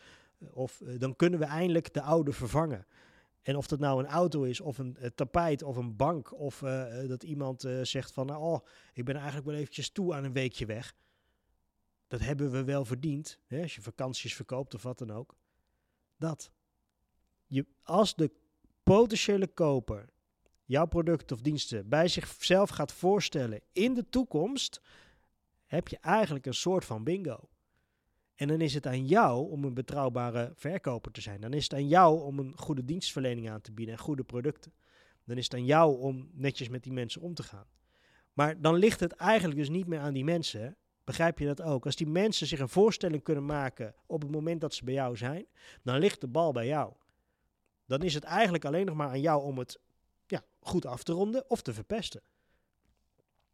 of 0.51 0.81
dan 0.97 1.15
kunnen 1.15 1.39
we 1.39 1.45
eindelijk 1.45 1.93
de 1.93 2.01
oude 2.01 2.31
vervangen. 2.31 2.85
En 3.41 3.55
of 3.55 3.67
dat 3.67 3.79
nou 3.79 4.03
een 4.03 4.09
auto 4.09 4.43
is, 4.43 4.61
of 4.61 4.77
een 4.77 4.97
tapijt, 5.15 5.63
of 5.63 5.75
een 5.75 5.95
bank, 5.95 6.39
of 6.39 6.59
dat 7.07 7.23
iemand 7.23 7.67
zegt 7.81 8.11
van, 8.11 8.25
nou, 8.25 8.41
oh, 8.41 8.65
ik 8.93 9.05
ben 9.05 9.15
eigenlijk 9.15 9.45
wel 9.45 9.55
eventjes 9.55 9.89
toe 9.89 10.13
aan 10.13 10.23
een 10.23 10.33
weekje 10.33 10.65
weg 10.65 10.93
dat 12.11 12.19
hebben 12.19 12.51
we 12.51 12.63
wel 12.63 12.85
verdiend. 12.85 13.39
Hè, 13.47 13.61
als 13.61 13.75
je 13.75 13.81
vakanties 13.81 14.35
verkoopt 14.35 14.73
of 14.73 14.83
wat 14.83 14.97
dan 14.97 15.11
ook. 15.11 15.35
Dat. 16.17 16.51
Je, 17.47 17.65
als 17.83 18.15
de 18.15 18.31
potentiële 18.83 19.47
koper 19.47 20.09
jouw 20.65 20.85
producten 20.85 21.35
of 21.35 21.41
diensten 21.41 21.89
bij 21.89 22.07
zichzelf 22.07 22.69
gaat 22.69 22.91
voorstellen 22.91 23.61
in 23.71 23.93
de 23.93 24.09
toekomst, 24.09 24.81
heb 25.65 25.87
je 25.87 25.97
eigenlijk 25.97 26.45
een 26.45 26.53
soort 26.53 26.85
van 26.85 27.03
bingo. 27.03 27.49
En 28.35 28.47
dan 28.47 28.61
is 28.61 28.73
het 28.73 28.87
aan 28.87 29.05
jou 29.05 29.51
om 29.51 29.63
een 29.63 29.73
betrouwbare 29.73 30.51
verkoper 30.55 31.11
te 31.11 31.21
zijn. 31.21 31.41
Dan 31.41 31.53
is 31.53 31.63
het 31.63 31.73
aan 31.73 31.87
jou 31.87 32.21
om 32.21 32.39
een 32.39 32.57
goede 32.57 32.85
dienstverlening 32.85 33.49
aan 33.49 33.61
te 33.61 33.71
bieden 33.71 33.95
en 33.95 34.01
goede 34.01 34.23
producten. 34.23 34.73
Dan 35.23 35.37
is 35.37 35.43
het 35.43 35.53
aan 35.53 35.65
jou 35.65 35.99
om 35.99 36.29
netjes 36.33 36.69
met 36.69 36.83
die 36.83 36.93
mensen 36.93 37.21
om 37.21 37.33
te 37.33 37.43
gaan. 37.43 37.67
Maar 38.33 38.61
dan 38.61 38.75
ligt 38.75 38.99
het 38.99 39.11
eigenlijk 39.11 39.59
dus 39.59 39.69
niet 39.69 39.87
meer 39.87 39.99
aan 39.99 40.13
die 40.13 40.23
mensen, 40.23 40.77
Begrijp 41.03 41.39
je 41.39 41.45
dat 41.45 41.61
ook? 41.61 41.85
Als 41.85 41.95
die 41.95 42.07
mensen 42.07 42.47
zich 42.47 42.59
een 42.59 42.69
voorstelling 42.69 43.23
kunnen 43.23 43.45
maken 43.45 43.95
op 44.05 44.21
het 44.21 44.31
moment 44.31 44.61
dat 44.61 44.73
ze 44.73 44.83
bij 44.83 44.93
jou 44.93 45.17
zijn, 45.17 45.45
dan 45.83 45.99
ligt 45.99 46.21
de 46.21 46.27
bal 46.27 46.51
bij 46.51 46.67
jou. 46.67 46.93
Dan 47.85 48.01
is 48.01 48.13
het 48.13 48.23
eigenlijk 48.23 48.65
alleen 48.65 48.85
nog 48.85 48.95
maar 48.95 49.09
aan 49.09 49.21
jou 49.21 49.43
om 49.43 49.57
het 49.57 49.79
ja, 50.27 50.43
goed 50.59 50.85
af 50.85 51.03
te 51.03 51.13
ronden 51.13 51.49
of 51.49 51.61
te 51.61 51.73
verpesten. 51.73 52.21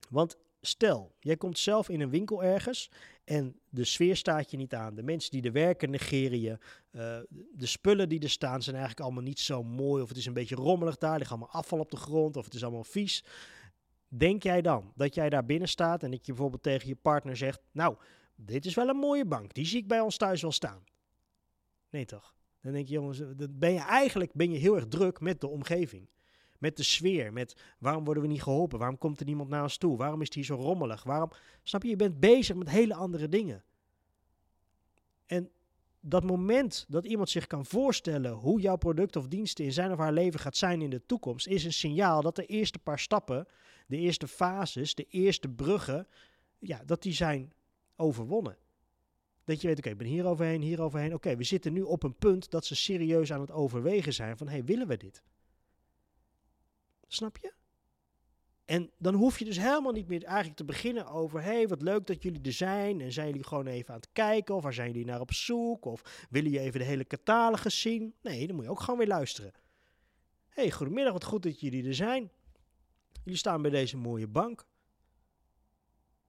Want 0.09 0.38
stel, 0.61 1.15
jij 1.19 1.38
komt 1.38 1.59
zelf 1.59 1.89
in 1.89 2.01
een 2.01 2.09
winkel 2.09 2.44
ergens 2.44 2.91
en 3.23 3.59
de 3.69 3.83
sfeer 3.83 4.15
staat 4.15 4.51
je 4.51 4.57
niet 4.57 4.73
aan. 4.73 4.95
De 4.95 5.03
mensen 5.03 5.31
die 5.31 5.41
er 5.41 5.51
werken 5.51 5.89
negeren 5.89 6.41
je. 6.41 6.57
Uh, 6.91 7.17
de 7.51 7.65
spullen 7.65 8.09
die 8.09 8.19
er 8.19 8.29
staan 8.29 8.61
zijn 8.61 8.75
eigenlijk 8.75 9.05
allemaal 9.05 9.23
niet 9.23 9.39
zo 9.39 9.63
mooi. 9.63 10.03
Of 10.03 10.09
het 10.09 10.17
is 10.17 10.25
een 10.25 10.33
beetje 10.33 10.55
rommelig 10.55 10.97
daar, 10.97 11.13
er 11.13 11.17
ligt 11.17 11.31
allemaal 11.31 11.51
afval 11.51 11.79
op 11.79 11.91
de 11.91 11.98
grond 11.98 12.38
of 12.38 12.45
het 12.45 12.53
is 12.53 12.63
allemaal 12.63 12.83
vies. 12.83 13.24
Denk 14.07 14.43
jij 14.43 14.61
dan 14.61 14.91
dat 14.95 15.15
jij 15.15 15.29
daar 15.29 15.45
binnen 15.45 15.67
staat 15.67 16.03
en 16.03 16.11
dat 16.11 16.25
je 16.25 16.31
bijvoorbeeld 16.31 16.63
tegen 16.63 16.87
je 16.87 16.95
partner 16.95 17.37
zegt: 17.37 17.61
Nou, 17.71 17.95
dit 18.35 18.65
is 18.65 18.75
wel 18.75 18.89
een 18.89 18.97
mooie 18.97 19.25
bank, 19.25 19.53
die 19.53 19.65
zie 19.65 19.79
ik 19.79 19.87
bij 19.87 19.99
ons 19.99 20.17
thuis 20.17 20.41
wel 20.41 20.51
staan? 20.51 20.83
Nee, 21.89 22.05
toch? 22.05 22.35
Dan 22.61 22.71
denk 22.71 22.87
je, 22.87 22.93
jongens, 22.93 23.17
dan 23.17 23.49
ben 23.51 23.73
je 23.73 23.79
eigenlijk 23.79 24.33
ben 24.33 24.51
je 24.51 24.57
heel 24.57 24.75
erg 24.75 24.87
druk 24.87 25.19
met 25.19 25.41
de 25.41 25.47
omgeving. 25.47 26.09
Met 26.57 26.77
de 26.77 26.83
sfeer, 26.83 27.33
met 27.33 27.55
waarom 27.79 28.03
worden 28.03 28.23
we 28.23 28.29
niet 28.29 28.43
geholpen? 28.43 28.79
Waarom 28.79 28.97
komt 28.97 29.19
er 29.19 29.25
niemand 29.25 29.49
naar 29.49 29.61
ons 29.61 29.77
toe? 29.77 29.97
Waarom 29.97 30.21
is 30.21 30.25
het 30.25 30.35
hier 30.35 30.45
zo 30.45 30.55
rommelig? 30.55 31.03
Waarom, 31.03 31.31
snap 31.63 31.83
je, 31.83 31.89
je 31.89 31.95
bent 31.95 32.19
bezig 32.19 32.55
met 32.55 32.69
hele 32.69 32.93
andere 32.93 33.29
dingen. 33.29 33.63
En 35.25 35.49
dat 35.99 36.23
moment 36.23 36.85
dat 36.87 37.05
iemand 37.05 37.29
zich 37.29 37.47
kan 37.47 37.65
voorstellen 37.65 38.31
hoe 38.31 38.61
jouw 38.61 38.75
product 38.75 39.15
of 39.15 39.27
diensten 39.27 39.65
in 39.65 39.73
zijn 39.73 39.91
of 39.91 39.97
haar 39.97 40.13
leven 40.13 40.39
gaat 40.39 40.57
zijn 40.57 40.81
in 40.81 40.89
de 40.89 41.05
toekomst, 41.05 41.47
is 41.47 41.63
een 41.63 41.73
signaal 41.73 42.21
dat 42.21 42.35
de 42.35 42.45
eerste 42.45 42.79
paar 42.79 42.99
stappen 42.99 43.47
de 43.88 43.98
eerste 43.98 44.27
fases, 44.27 44.96
de 44.96 45.06
eerste 45.10 45.50
bruggen, 45.50 46.08
ja, 46.60 46.84
dat 46.86 47.01
die 47.01 47.13
zijn 47.13 47.53
overwonnen. 47.96 48.58
Dat 49.44 49.62
je 49.62 49.67
weet, 49.67 49.77
oké, 49.77 49.89
ik 49.89 49.98
ben 49.98 50.08
hier 50.08 50.25
overheen, 50.25 50.62
hier 50.62 50.82
overheen. 50.82 51.13
Oké, 51.13 51.36
we 51.36 51.44
zitten 51.44 51.74
nu 51.74 51.82
op 51.82 52.03
een 52.03 52.15
punt 52.15 52.51
dat 52.51 52.65
ze 52.65 52.75
serieus 52.75 53.34
aan 53.34 53.41
het 53.41 53.51
overwegen 53.51 54.13
zijn 54.13 54.38
van, 54.38 54.48
hé, 54.48 54.53
hey, 54.53 54.63
willen 54.63 54.88
we 54.88 54.98
dit? 54.98 55.24
Snap 57.08 57.38
je? 57.38 57.53
En 58.65 58.91
dan 58.98 59.13
hoef 59.13 59.39
je 59.39 59.46
dus 59.46 59.58
helemaal 59.58 59.91
niet 59.91 60.08
meer 60.08 60.24
eigenlijk 60.24 60.58
te 60.58 60.65
beginnen 60.65 61.08
over, 61.08 61.41
hé, 61.41 61.53
hey, 61.53 61.67
wat 61.67 61.82
leuk 61.82 62.08
dat 62.08 62.24
jullie 62.24 62.41
er 62.41 62.53
zijn. 62.53 63.01
En 63.01 63.12
zijn 63.12 63.27
jullie 63.27 63.44
gewoon 63.44 63.67
even 63.67 63.94
aan 63.94 64.00
het 64.00 64.10
kijken? 64.13 64.56
Of 64.56 64.63
waar 64.63 64.74
zijn 64.74 64.91
jullie 64.91 65.06
naar 65.06 65.20
op 65.20 65.34
zoek? 65.34 65.86
Of 65.86 66.27
willen 66.29 66.51
je 66.51 66.60
even 66.60 66.79
de 66.79 66.86
hele 66.86 67.06
catalogus 67.06 67.82
zien? 67.82 68.13
Nee, 68.22 68.48
dan 68.48 68.56
moet 68.56 68.65
je 68.65 68.72
ook 68.72 68.79
gewoon 68.79 69.00
weer 69.00 69.08
luisteren. 69.08 69.51
Hé, 70.48 70.62
hey, 70.62 70.72
goedemiddag, 70.72 71.13
wat 71.13 71.24
goed 71.24 71.44
dat 71.44 71.60
jullie 71.60 71.88
er 71.88 71.96
zijn. 71.96 72.32
Jullie 73.27 73.41
staan 73.41 73.62
bij 73.62 73.72
deze 73.72 73.98
mooie 73.98 74.27
bank. 74.27 74.65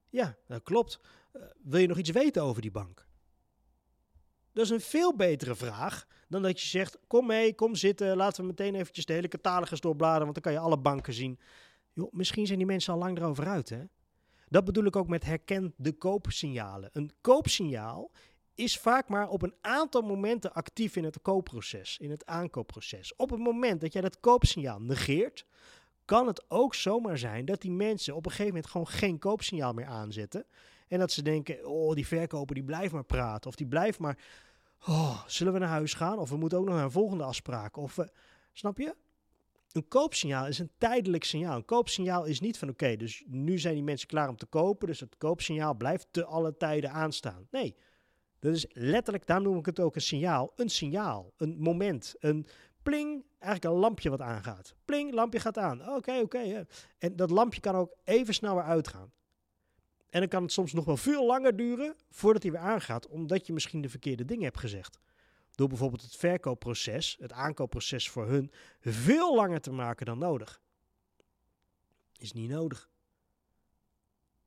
Ja, 0.08 0.36
dat 0.46 0.62
klopt. 0.62 1.00
Uh, 1.32 1.42
wil 1.62 1.80
je 1.80 1.86
nog 1.86 1.98
iets 1.98 2.10
weten 2.10 2.42
over 2.42 2.62
die 2.62 2.70
bank? 2.70 3.06
Dat 4.52 4.64
is 4.64 4.70
een 4.70 4.80
veel 4.80 5.16
betere 5.16 5.54
vraag 5.54 6.06
dan 6.28 6.42
dat 6.42 6.60
je 6.60 6.68
zegt: 6.68 6.98
Kom 7.06 7.26
mee, 7.26 7.54
kom 7.54 7.74
zitten, 7.74 8.16
laten 8.16 8.40
we 8.40 8.46
meteen 8.46 8.74
eventjes 8.74 9.04
de 9.04 9.12
hele 9.12 9.28
catalogus 9.28 9.80
doorbladeren, 9.80 10.22
want 10.22 10.34
dan 10.34 10.42
kan 10.42 10.52
je 10.52 10.58
alle 10.58 10.78
banken 10.78 11.12
zien. 11.12 11.38
Joh, 11.92 12.12
misschien 12.12 12.46
zijn 12.46 12.58
die 12.58 12.66
mensen 12.66 12.92
al 12.92 12.98
lang 12.98 13.18
erover 13.18 13.46
uit, 13.46 13.68
hè? 13.68 13.84
Dat 14.48 14.64
bedoel 14.64 14.84
ik 14.84 14.96
ook 14.96 15.08
met 15.08 15.24
herken 15.24 15.74
de 15.76 15.92
koopsignalen. 15.92 16.90
Een 16.92 17.10
koopsignaal 17.20 18.10
is 18.54 18.78
vaak 18.78 19.08
maar 19.08 19.28
op 19.28 19.42
een 19.42 19.54
aantal 19.60 20.02
momenten 20.02 20.52
actief 20.52 20.96
in 20.96 21.04
het 21.04 21.22
koopproces, 21.22 21.98
in 21.98 22.10
het 22.10 22.26
aankoopproces. 22.26 23.16
Op 23.16 23.30
het 23.30 23.40
moment 23.40 23.80
dat 23.80 23.92
jij 23.92 24.02
dat 24.02 24.20
koopsignaal 24.20 24.80
negeert, 24.80 25.46
kan 26.08 26.26
het 26.26 26.44
ook 26.50 26.74
zomaar 26.74 27.18
zijn 27.18 27.44
dat 27.44 27.60
die 27.60 27.70
mensen 27.70 28.14
op 28.14 28.24
een 28.24 28.30
gegeven 28.30 28.52
moment 28.52 28.70
gewoon 28.70 28.88
geen 28.88 29.18
koopsignaal 29.18 29.72
meer 29.72 29.86
aanzetten. 29.86 30.46
En 30.88 30.98
dat 30.98 31.12
ze 31.12 31.22
denken, 31.22 31.66
oh, 31.66 31.94
die 31.94 32.06
verkoper 32.06 32.54
die 32.54 32.64
blijft 32.64 32.92
maar 32.92 33.04
praten. 33.04 33.50
Of 33.50 33.56
die 33.56 33.66
blijft 33.66 33.98
maar, 33.98 34.18
oh, 34.86 35.26
zullen 35.26 35.52
we 35.52 35.58
naar 35.58 35.68
huis 35.68 35.94
gaan? 35.94 36.18
Of 36.18 36.30
we 36.30 36.36
moeten 36.36 36.58
ook 36.58 36.64
nog 36.64 36.74
naar 36.74 36.84
een 36.84 36.90
volgende 36.90 37.24
afspraak. 37.24 37.76
Of, 37.76 37.96
uh, 37.96 38.04
snap 38.52 38.78
je? 38.78 38.94
Een 39.72 39.88
koopsignaal 39.88 40.46
is 40.46 40.58
een 40.58 40.70
tijdelijk 40.78 41.24
signaal. 41.24 41.56
Een 41.56 41.64
koopsignaal 41.64 42.24
is 42.24 42.40
niet 42.40 42.58
van, 42.58 42.68
oké, 42.68 42.96
dus 42.96 43.24
nu 43.26 43.58
zijn 43.58 43.74
die 43.74 43.82
mensen 43.82 44.08
klaar 44.08 44.28
om 44.28 44.36
te 44.36 44.46
kopen. 44.46 44.86
Dus 44.86 45.00
het 45.00 45.16
koopsignaal 45.18 45.74
blijft 45.74 46.08
te 46.10 46.24
alle 46.24 46.56
tijden 46.56 46.90
aanstaan. 46.90 47.46
Nee, 47.50 47.76
dat 48.38 48.54
is 48.54 48.66
letterlijk, 48.68 49.26
daar 49.26 49.42
noem 49.42 49.58
ik 49.58 49.66
het 49.66 49.80
ook 49.80 49.94
een 49.94 50.00
signaal. 50.00 50.52
Een 50.56 50.68
signaal, 50.68 51.32
een 51.36 51.56
moment, 51.58 52.14
een 52.18 52.46
pling, 52.82 53.24
eigenlijk 53.38 53.74
een 53.74 53.80
lampje 53.80 54.10
wat 54.10 54.20
aangaat. 54.20 54.74
Pling, 54.84 55.12
lampje 55.12 55.40
gaat 55.40 55.58
aan. 55.58 55.88
Oké, 55.94 56.18
oké. 56.18 56.66
En 56.98 57.16
dat 57.16 57.30
lampje 57.30 57.60
kan 57.60 57.74
ook 57.74 57.94
even 58.04 58.34
snel 58.34 58.54
weer 58.54 58.64
uitgaan. 58.64 59.12
En 60.10 60.20
dan 60.20 60.28
kan 60.28 60.42
het 60.42 60.52
soms 60.52 60.72
nog 60.72 60.84
wel 60.84 60.96
veel 60.96 61.26
langer 61.26 61.56
duren 61.56 61.96
voordat 62.10 62.42
hij 62.42 62.52
weer 62.52 62.60
aangaat, 62.60 63.06
omdat 63.06 63.46
je 63.46 63.52
misschien 63.52 63.80
de 63.80 63.88
verkeerde 63.88 64.24
dingen 64.24 64.44
hebt 64.44 64.58
gezegd. 64.58 64.98
Door 65.54 65.68
bijvoorbeeld 65.68 66.02
het 66.02 66.16
verkoopproces, 66.16 67.16
het 67.20 67.32
aankoopproces 67.32 68.08
voor 68.08 68.26
hun, 68.26 68.52
veel 68.80 69.34
langer 69.34 69.60
te 69.60 69.72
maken 69.72 70.06
dan 70.06 70.18
nodig. 70.18 70.60
Is 72.18 72.32
niet 72.32 72.50
nodig. 72.50 72.90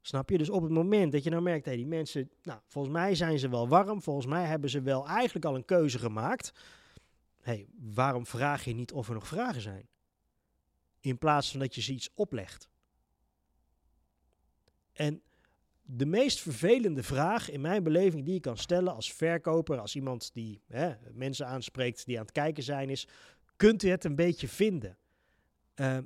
Snap 0.02 0.30
je? 0.30 0.38
Dus 0.38 0.50
op 0.50 0.62
het 0.62 0.72
moment 0.72 1.12
dat 1.12 1.24
je 1.24 1.30
nou 1.30 1.42
merkt, 1.42 1.66
hé, 1.66 1.76
die 1.76 1.88
mensen, 1.88 2.30
nou, 2.44 2.60
volgens 2.68 2.94
mij 2.94 3.16
zijn 3.16 3.40
ze 3.40 3.50
wel 3.50 3.68
warm, 3.68 4.02
volgens 4.02 4.26
mij 4.26 4.46
hebben 4.46 4.70
ze 4.70 4.82
wel 4.82 5.08
eigenlijk 5.08 5.46
al 5.46 5.56
een 5.56 5.66
keuze 5.66 6.00
gemaakt. 6.00 6.52
Hey, 7.42 7.68
waarom 7.80 8.26
vraag 8.26 8.64
je 8.64 8.74
niet 8.74 8.92
of 8.92 9.08
er 9.08 9.14
nog 9.14 9.28
vragen 9.28 9.62
zijn? 9.62 9.88
In 11.00 11.18
plaats 11.18 11.52
van 11.52 11.60
dat 11.60 11.76
je 11.76 11.82
ze 11.82 11.94
iets 11.94 12.10
oplegt. 12.14 12.70
En 14.94 15.22
de 15.82 16.06
meest 16.06 16.40
vervelende 16.40 17.04
vraag 17.04 17.50
in 17.50 17.62
mijn 17.62 17.84
beleving 17.84 18.26
die 18.26 18.34
je 18.34 18.40
kan 18.40 18.58
stellen 18.58 18.94
als 18.96 19.14
verkoper, 19.14 19.80
als 19.80 19.96
iemand 19.96 20.34
die 20.34 20.62
hè, 20.68 20.94
mensen 21.14 21.48
aanspreekt 21.48 22.06
die 22.06 22.18
aan 22.18 22.24
het 22.26 22.32
kijken 22.32 22.64
zijn, 22.64 22.90
is: 22.90 23.08
kunt 23.56 23.84
u 23.84 23.90
het 23.90 24.04
een 24.04 24.16
beetje 24.16 24.48
vinden? 24.48 24.98
Uh, 25.76 25.98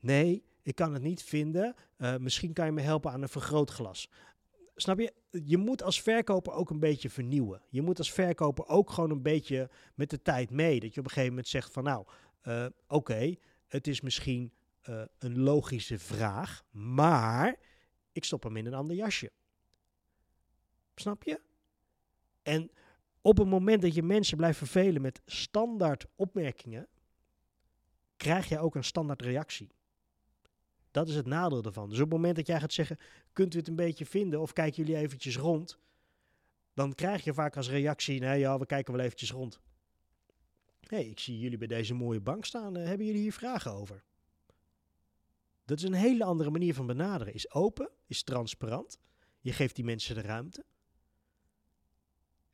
nee, 0.00 0.42
ik 0.62 0.74
kan 0.74 0.92
het 0.92 1.02
niet 1.02 1.22
vinden. 1.22 1.74
Uh, 1.98 2.16
misschien 2.16 2.52
kan 2.52 2.66
je 2.66 2.72
me 2.72 2.80
helpen 2.80 3.10
aan 3.10 3.22
een 3.22 3.28
vergrootglas. 3.28 4.10
Snap 4.80 4.98
je? 4.98 5.12
Je 5.30 5.56
moet 5.56 5.82
als 5.82 6.02
verkoper 6.02 6.52
ook 6.52 6.70
een 6.70 6.78
beetje 6.78 7.10
vernieuwen. 7.10 7.62
Je 7.68 7.82
moet 7.82 7.98
als 7.98 8.12
verkoper 8.12 8.66
ook 8.66 8.90
gewoon 8.90 9.10
een 9.10 9.22
beetje 9.22 9.70
met 9.94 10.10
de 10.10 10.22
tijd 10.22 10.50
mee. 10.50 10.80
Dat 10.80 10.94
je 10.94 11.00
op 11.00 11.06
een 11.06 11.12
gegeven 11.12 11.30
moment 11.30 11.48
zegt 11.48 11.72
van 11.72 11.84
nou, 11.84 12.06
uh, 12.42 12.66
oké, 12.86 13.34
het 13.66 13.86
is 13.86 14.00
misschien 14.00 14.52
uh, 14.88 15.02
een 15.18 15.38
logische 15.38 15.98
vraag, 15.98 16.64
maar 16.70 17.56
ik 18.12 18.24
stop 18.24 18.42
hem 18.42 18.56
in 18.56 18.66
een 18.66 18.74
ander 18.74 18.96
jasje. 18.96 19.32
Snap 20.94 21.22
je? 21.22 21.40
En 22.42 22.70
op 23.20 23.38
het 23.38 23.48
moment 23.48 23.82
dat 23.82 23.94
je 23.94 24.02
mensen 24.02 24.36
blijft 24.36 24.58
vervelen 24.58 25.02
met 25.02 25.20
standaard 25.26 26.06
opmerkingen, 26.16 26.88
krijg 28.16 28.48
je 28.48 28.58
ook 28.58 28.74
een 28.74 28.84
standaard 28.84 29.22
reactie. 29.22 29.70
Dat 30.90 31.08
is 31.08 31.14
het 31.14 31.26
nadeel 31.26 31.62
ervan. 31.62 31.88
Dus 31.88 31.98
op 31.98 32.04
het 32.04 32.12
moment 32.12 32.36
dat 32.36 32.46
jij 32.46 32.60
gaat 32.60 32.72
zeggen, 32.72 32.98
kunt 33.32 33.54
u 33.54 33.58
het 33.58 33.68
een 33.68 33.76
beetje 33.76 34.06
vinden 34.06 34.40
of 34.40 34.52
kijken 34.52 34.84
jullie 34.84 35.00
eventjes 35.00 35.36
rond, 35.36 35.78
dan 36.74 36.94
krijg 36.94 37.24
je 37.24 37.34
vaak 37.34 37.56
als 37.56 37.70
reactie, 37.70 38.20
nee 38.20 38.38
ja, 38.38 38.58
we 38.58 38.66
kijken 38.66 38.94
wel 38.94 39.04
eventjes 39.04 39.30
rond. 39.30 39.60
Hé, 40.80 40.96
hey, 40.96 41.06
ik 41.06 41.20
zie 41.20 41.38
jullie 41.38 41.58
bij 41.58 41.66
deze 41.66 41.94
mooie 41.94 42.20
bank 42.20 42.44
staan, 42.44 42.78
uh, 42.78 42.86
hebben 42.86 43.06
jullie 43.06 43.20
hier 43.20 43.32
vragen 43.32 43.72
over? 43.72 44.04
Dat 45.64 45.78
is 45.78 45.84
een 45.84 45.92
hele 45.92 46.24
andere 46.24 46.50
manier 46.50 46.74
van 46.74 46.86
benaderen. 46.86 47.34
Is 47.34 47.50
open, 47.50 47.90
is 48.06 48.22
transparant. 48.22 48.98
Je 49.40 49.52
geeft 49.52 49.74
die 49.76 49.84
mensen 49.84 50.14
de 50.14 50.20
ruimte. 50.20 50.64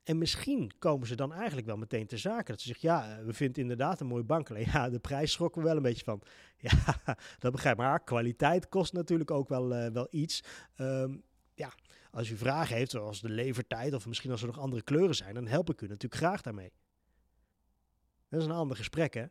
En 0.05 0.19
misschien 0.19 0.71
komen 0.79 1.07
ze 1.07 1.15
dan 1.15 1.33
eigenlijk 1.33 1.67
wel 1.67 1.77
meteen 1.77 2.07
te 2.07 2.17
zaken. 2.17 2.47
Dat 2.47 2.61
ze 2.61 2.67
zeggen, 2.67 2.89
ja, 2.89 3.25
we 3.25 3.33
vinden 3.33 3.63
inderdaad 3.63 4.01
een 4.01 4.07
mooie 4.07 4.25
bank. 4.25 4.49
Ja, 4.73 4.91
de 4.91 4.99
prijs 4.99 5.33
schrokken 5.33 5.63
we 5.63 5.69
wel 5.69 5.77
een 5.77 5.83
beetje 5.83 6.05
van. 6.05 6.23
Ja, 6.57 7.17
dat 7.39 7.53
begrijp 7.53 7.77
ik. 7.77 7.83
Maar 7.83 8.05
kwaliteit 8.05 8.69
kost 8.69 8.93
natuurlijk 8.93 9.31
ook 9.31 9.49
wel, 9.49 9.73
uh, 9.73 9.87
wel 9.87 10.07
iets. 10.11 10.43
Um, 10.77 11.23
ja, 11.55 11.73
als 12.11 12.31
u 12.31 12.37
vragen 12.37 12.77
heeft, 12.77 12.91
zoals 12.91 13.21
de 13.21 13.29
levertijd... 13.29 13.95
of 13.95 14.07
misschien 14.07 14.31
als 14.31 14.41
er 14.41 14.47
nog 14.47 14.59
andere 14.59 14.83
kleuren 14.83 15.15
zijn... 15.15 15.35
dan 15.35 15.47
help 15.47 15.71
ik 15.71 15.81
u 15.81 15.87
natuurlijk 15.87 16.23
graag 16.23 16.43
daarmee. 16.43 16.73
Dat 18.29 18.41
is 18.41 18.47
een 18.47 18.53
ander 18.53 18.77
gesprek, 18.77 19.15
hè. 19.15 19.25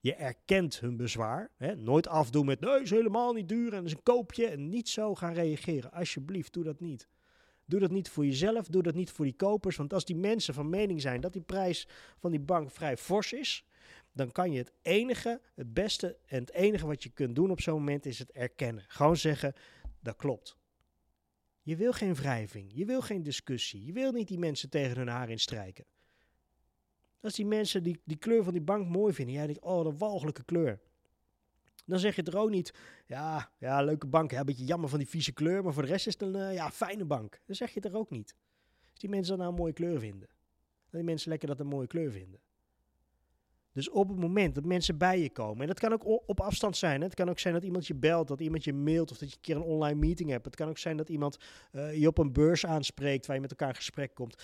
Je 0.00 0.14
erkent 0.14 0.80
hun 0.80 0.96
bezwaar. 0.96 1.50
Hè? 1.56 1.76
Nooit 1.76 2.08
afdoen 2.08 2.46
met 2.46 2.60
nee, 2.60 2.82
is 2.82 2.90
helemaal 2.90 3.32
niet 3.32 3.48
duur 3.48 3.72
en 3.72 3.84
is 3.84 3.92
een 3.92 4.02
koopje. 4.02 4.46
En 4.46 4.68
niet 4.68 4.88
zo 4.88 5.14
gaan 5.14 5.32
reageren. 5.32 5.92
Alsjeblieft, 5.92 6.52
doe 6.52 6.64
dat 6.64 6.80
niet. 6.80 7.08
Doe 7.66 7.80
dat 7.80 7.90
niet 7.90 8.08
voor 8.08 8.26
jezelf, 8.26 8.66
doe 8.66 8.82
dat 8.82 8.94
niet 8.94 9.10
voor 9.10 9.24
die 9.24 9.34
kopers. 9.34 9.76
Want 9.76 9.92
als 9.92 10.04
die 10.04 10.16
mensen 10.16 10.54
van 10.54 10.68
mening 10.68 11.00
zijn 11.00 11.20
dat 11.20 11.32
die 11.32 11.42
prijs 11.42 11.88
van 12.18 12.30
die 12.30 12.40
bank 12.40 12.70
vrij 12.70 12.96
fors 12.96 13.32
is, 13.32 13.66
dan 14.12 14.32
kan 14.32 14.52
je 14.52 14.58
het 14.58 14.72
enige, 14.82 15.40
het 15.54 15.74
beste 15.74 16.16
en 16.26 16.40
het 16.40 16.52
enige 16.52 16.86
wat 16.86 17.02
je 17.02 17.10
kunt 17.10 17.34
doen 17.34 17.50
op 17.50 17.60
zo'n 17.60 17.74
moment 17.74 18.06
is 18.06 18.18
het 18.18 18.32
erkennen. 18.32 18.84
Gewoon 18.88 19.16
zeggen, 19.16 19.54
dat 20.00 20.16
klopt. 20.16 20.56
Je 21.62 21.76
wil 21.76 21.92
geen 21.92 22.14
wrijving, 22.14 22.70
je 22.74 22.84
wil 22.84 23.00
geen 23.00 23.22
discussie, 23.22 23.84
je 23.84 23.92
wil 23.92 24.12
niet 24.12 24.28
die 24.28 24.38
mensen 24.38 24.70
tegen 24.70 24.96
hun 24.96 25.08
haar 25.08 25.30
instrijken. 25.30 25.84
Als 27.20 27.34
die 27.34 27.46
mensen 27.46 27.82
die, 27.82 28.00
die 28.04 28.16
kleur 28.16 28.44
van 28.44 28.52
die 28.52 28.62
bank 28.62 28.88
mooi 28.88 29.12
vinden, 29.12 29.34
jij 29.34 29.46
denkt, 29.46 29.62
oh, 29.62 29.86
een 29.86 29.98
walgelijke 29.98 30.44
kleur. 30.44 30.80
Dan 31.86 31.98
zeg 31.98 32.16
je 32.16 32.22
er 32.22 32.38
ook 32.38 32.50
niet, 32.50 32.74
ja, 33.06 33.50
ja 33.58 33.82
leuke 33.82 34.06
bank, 34.06 34.32
een 34.32 34.44
beetje 34.44 34.64
jammer 34.64 34.88
van 34.88 34.98
die 34.98 35.08
vieze 35.08 35.32
kleur, 35.32 35.64
maar 35.64 35.72
voor 35.72 35.82
de 35.82 35.88
rest 35.88 36.06
is 36.06 36.12
het 36.12 36.22
een 36.22 36.36
uh, 36.36 36.54
ja, 36.54 36.70
fijne 36.70 37.04
bank. 37.04 37.40
Dan 37.46 37.56
zeg 37.56 37.68
je 37.68 37.80
het 37.80 37.92
er 37.92 37.98
ook 37.98 38.10
niet. 38.10 38.34
Als 38.90 39.00
die 39.00 39.10
mensen 39.10 39.28
dan 39.28 39.38
nou 39.38 39.50
een 39.50 39.60
mooie 39.60 39.72
kleur 39.72 39.98
vinden. 39.98 40.28
Dan 40.90 41.00
die 41.00 41.02
mensen 41.02 41.30
lekker 41.30 41.48
dat 41.48 41.60
een 41.60 41.66
mooie 41.66 41.86
kleur 41.86 42.10
vinden. 42.10 42.40
Dus 43.72 43.90
op 43.90 44.08
het 44.08 44.18
moment 44.18 44.54
dat 44.54 44.64
mensen 44.64 44.98
bij 44.98 45.20
je 45.20 45.30
komen, 45.30 45.60
en 45.60 45.66
dat 45.66 45.78
kan 45.78 45.92
ook 45.92 46.28
op 46.28 46.40
afstand 46.40 46.76
zijn. 46.76 47.00
Hè? 47.00 47.06
Het 47.06 47.14
kan 47.14 47.28
ook 47.28 47.38
zijn 47.38 47.54
dat 47.54 47.62
iemand 47.62 47.86
je 47.86 47.94
belt, 47.94 48.28
dat 48.28 48.40
iemand 48.40 48.64
je 48.64 48.72
mailt 48.72 49.10
of 49.10 49.18
dat 49.18 49.28
je 49.28 49.34
een 49.34 49.42
keer 49.42 49.56
een 49.56 49.62
online 49.62 49.98
meeting 49.98 50.30
hebt. 50.30 50.44
Het 50.44 50.56
kan 50.56 50.68
ook 50.68 50.78
zijn 50.78 50.96
dat 50.96 51.08
iemand 51.08 51.36
uh, 51.72 51.96
je 51.96 52.06
op 52.06 52.18
een 52.18 52.32
beurs 52.32 52.66
aanspreekt 52.66 53.26
waar 53.26 53.36
je 53.36 53.42
met 53.42 53.50
elkaar 53.50 53.68
in 53.68 53.74
gesprek 53.74 54.14
komt 54.14 54.42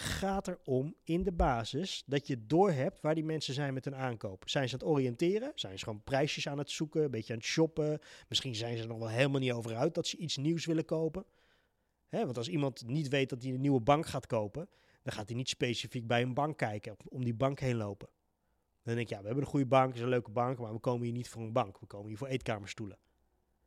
gaat 0.00 0.48
erom 0.48 0.94
in 1.04 1.22
de 1.22 1.32
basis 1.32 2.02
dat 2.06 2.26
je 2.26 2.46
doorhebt 2.46 3.00
waar 3.00 3.14
die 3.14 3.24
mensen 3.24 3.54
zijn 3.54 3.74
met 3.74 3.84
hun 3.84 3.96
aankoop. 3.96 4.48
Zijn 4.48 4.68
ze 4.68 4.74
aan 4.74 4.80
het 4.80 4.88
oriënteren? 4.88 5.52
Zijn 5.54 5.78
ze 5.78 5.84
gewoon 5.84 6.02
prijsjes 6.02 6.48
aan 6.48 6.58
het 6.58 6.70
zoeken? 6.70 7.02
Een 7.02 7.10
beetje 7.10 7.32
aan 7.32 7.38
het 7.38 7.48
shoppen? 7.48 7.98
Misschien 8.28 8.54
zijn 8.54 8.76
ze 8.76 8.82
er 8.82 8.88
nog 8.88 8.98
wel 8.98 9.08
helemaal 9.08 9.40
niet 9.40 9.52
over 9.52 9.76
uit 9.76 9.94
dat 9.94 10.06
ze 10.06 10.16
iets 10.16 10.36
nieuws 10.36 10.66
willen 10.66 10.84
kopen. 10.84 11.24
Want 12.10 12.36
als 12.36 12.48
iemand 12.48 12.86
niet 12.86 13.08
weet 13.08 13.28
dat 13.28 13.42
hij 13.42 13.52
een 13.52 13.60
nieuwe 13.60 13.80
bank 13.80 14.06
gaat 14.06 14.26
kopen, 14.26 14.68
dan 15.02 15.12
gaat 15.12 15.28
hij 15.28 15.36
niet 15.36 15.48
specifiek 15.48 16.06
bij 16.06 16.22
een 16.22 16.34
bank 16.34 16.56
kijken, 16.56 16.96
om 17.08 17.24
die 17.24 17.34
bank 17.34 17.60
heen 17.60 17.76
lopen. 17.76 18.08
Dan 18.82 18.94
denk 18.94 19.08
je, 19.08 19.14
ja, 19.14 19.20
we 19.20 19.26
hebben 19.26 19.44
een 19.44 19.50
goede 19.50 19.66
bank, 19.66 19.94
is 19.94 20.00
een 20.00 20.08
leuke 20.08 20.30
bank, 20.30 20.58
maar 20.58 20.72
we 20.72 20.78
komen 20.78 21.04
hier 21.04 21.12
niet 21.12 21.28
voor 21.28 21.42
een 21.42 21.52
bank. 21.52 21.78
We 21.78 21.86
komen 21.86 22.08
hier 22.08 22.16
voor 22.16 22.26
eetkamerstoelen. 22.26 22.98